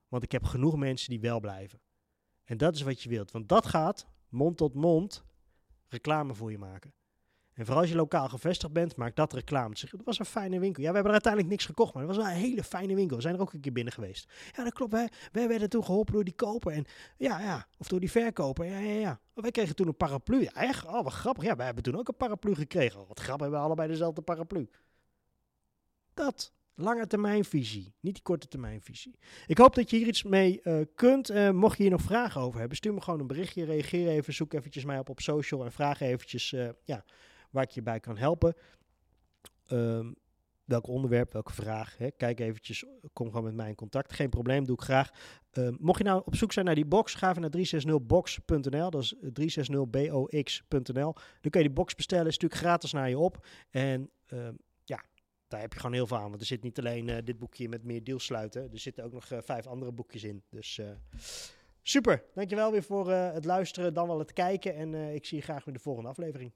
Want 0.08 0.24
ik 0.24 0.32
heb 0.32 0.44
genoeg 0.44 0.76
mensen 0.76 1.10
die 1.10 1.20
wel 1.20 1.40
blijven. 1.40 1.80
En 2.46 2.58
dat 2.58 2.76
is 2.76 2.82
wat 2.82 3.02
je 3.02 3.10
wilt. 3.10 3.32
Want 3.32 3.50
dat 3.50 3.66
gaat 3.66 4.08
mond 4.30 4.58
tot 4.58 4.74
mond 4.74 5.24
reclame 5.88 6.34
voor 6.34 6.52
je 6.52 6.58
maken. 6.58 6.94
En 7.54 7.66
vooral 7.66 7.82
als 7.82 7.92
je 7.92 7.96
lokaal 7.96 8.30
gevestigd 8.30 8.74
bent, 8.74 8.96
maak 8.96 9.16
dat 9.16 9.34
reclame. 9.34 9.76
Het 9.80 10.04
was 10.04 10.20
een 10.20 10.26
fijne 10.26 10.60
winkel. 10.60 10.84
Ja, 10.84 10.90
we 10.90 10.96
hebben 10.96 11.14
er 11.14 11.24
uiteindelijk 11.24 11.52
niks 11.52 11.66
gekocht, 11.66 11.94
maar 11.94 12.04
het 12.04 12.16
was 12.16 12.26
wel 12.26 12.34
een 12.34 12.42
hele 12.42 12.64
fijne 12.64 12.96
winkel. 12.96 13.16
We 13.16 13.22
zijn 13.22 13.36
er 13.36 13.42
ook 13.42 13.54
een 13.54 13.60
keer 13.60 13.72
binnen 13.72 13.94
geweest. 13.94 14.32
Ja, 14.52 14.64
dat 14.64 14.74
klopt. 14.74 14.92
Wij, 14.92 15.10
wij 15.32 15.48
werden 15.48 15.70
toen 15.70 15.84
geholpen 15.84 16.14
door 16.14 16.24
die 16.24 16.34
koper. 16.34 16.72
En, 16.72 16.86
ja, 17.18 17.40
ja, 17.40 17.68
of 17.78 17.88
door 17.88 18.00
die 18.00 18.12
verkoper. 18.12 18.66
Ja, 18.66 18.78
ja, 18.78 19.00
ja. 19.00 19.20
Wij 19.34 19.52
kregen 19.52 19.76
toen 19.76 19.88
een 19.88 19.98
paraplu. 19.98 20.42
Ja, 20.42 20.52
echt? 20.54 20.86
Oh, 20.86 21.04
wat 21.04 21.14
grappig. 21.14 21.44
Ja, 21.44 21.56
wij 21.56 21.66
hebben 21.66 21.84
toen 21.84 21.98
ook 21.98 22.08
een 22.08 22.18
paraplu 22.18 22.56
gekregen. 22.56 23.00
Oh, 23.02 23.08
wat 23.08 23.20
grappig, 23.20 23.42
hebben 23.42 23.60
we 23.60 23.66
allebei 23.66 23.88
dezelfde 23.88 24.22
paraplu. 24.22 24.70
Dat 26.14 26.54
lange 26.76 27.08
termijnvisie, 27.08 27.94
niet 28.00 28.14
die 28.14 28.24
korte 28.24 28.48
termijnvisie. 28.48 29.20
Ik 29.48 29.58
hoop 29.58 29.76
dat 29.76 29.90
je 29.90 29.98
hier 29.98 30.08
iets 30.08 30.24
mee 30.24 30.60
uh, 30.64 30.82
kunt. 30.96 31.32
Uh, 31.32 31.50
mocht 31.50 31.78
je 31.78 31.84
hier 31.84 31.92
nog 31.92 32.02
vragen 32.02 32.42
over 32.42 32.60
hebben, 32.60 32.78
stuur 32.78 32.94
me 32.94 33.02
gewoon 33.02 33.20
een 33.20 33.28
berichtje. 33.28 33.66
Reageer 33.66 34.08
even, 34.08 34.34
zoek 34.34 34.54
eventjes 34.54 34.86
mij 34.86 35.00
op 35.00 35.10
op 35.10 35.20
social 35.20 35.66
en 35.66 35.72
vraag 35.72 36.02
eventjes 36.02 36.52
uh, 36.52 36.70
ja, 36.84 37.06
waar 37.50 37.64
ik 37.64 37.70
je 37.70 37.82
bij 37.82 38.00
kan 38.00 38.18
helpen. 38.18 38.56
Um, 39.72 40.16
welk 40.66 40.88
onderwerp, 40.88 41.34
welke 41.34 41.54
vraag. 41.54 41.98
Hè? 41.98 42.12
Kijk 42.12 42.40
eventjes, 42.40 42.86
kom 43.14 43.28
gewoon 43.28 43.44
met 43.44 43.56
mij 43.56 43.70
in 43.70 43.76
contact. 43.76 44.14
Geen 44.14 44.30
probleem, 44.30 44.66
doe 44.66 44.76
ik 44.76 44.82
graag. 44.82 45.10
Uh, 45.54 45.70
mocht 45.80 45.98
je 45.98 46.04
nou 46.04 46.22
op 46.26 46.36
zoek 46.36 46.54
zijn 46.54 46.66
naar 46.66 46.76
die 46.76 46.86
box, 46.86 47.14
ga 47.14 47.30
even 47.30 47.42
naar 47.42 47.52
360box.nl. 47.58 48.90
Dat 48.90 49.02
is 49.02 49.16
360box.nl. 49.16 51.14
Dan 51.14 51.50
kun 51.52 51.62
je 51.62 51.68
die 51.68 51.70
box 51.70 51.96
bestellen, 51.96 52.28
is 52.28 52.38
natuurlijk 52.38 52.62
gratis 52.62 52.92
naar 52.92 53.10
je 53.10 53.18
op. 53.18 53.46
En 53.70 54.10
uh, 54.34 54.48
daar 55.48 55.62
heb 55.62 55.74
je 55.74 55.80
gewoon 55.80 55.96
heel 55.96 56.08
veel 56.08 56.18
aan. 56.18 56.30
Want 56.30 56.42
er 56.42 56.48
zit 56.48 56.64
niet 56.64 56.80
alleen 56.80 57.08
uh, 57.08 57.18
dit 57.24 57.38
boekje 57.38 57.70
met 57.70 57.84
meer 57.84 58.04
deals 58.04 58.26
sluiten. 58.26 58.72
Er 58.72 58.80
zitten 58.80 59.04
ook 59.04 59.14
nog 59.14 59.30
uh, 59.30 59.38
vijf 59.42 59.68
andere 59.68 59.92
boekjes 59.92 60.24
in. 60.24 60.44
Dus 60.50 60.78
uh, 60.78 60.90
super. 61.82 62.24
Dankjewel 62.34 62.72
weer 62.72 62.84
voor 62.84 63.12
het 63.12 63.46
luisteren, 63.46 63.94
dan 63.94 64.08
wel 64.08 64.20
het 64.20 64.34
kijken. 64.34 64.76
En 64.76 64.94
ik 64.94 65.26
zie 65.26 65.38
je 65.38 65.44
graag 65.44 65.66
weer 65.66 65.74
de 65.74 65.80
volgende 65.80 66.10
aflevering. 66.10 66.52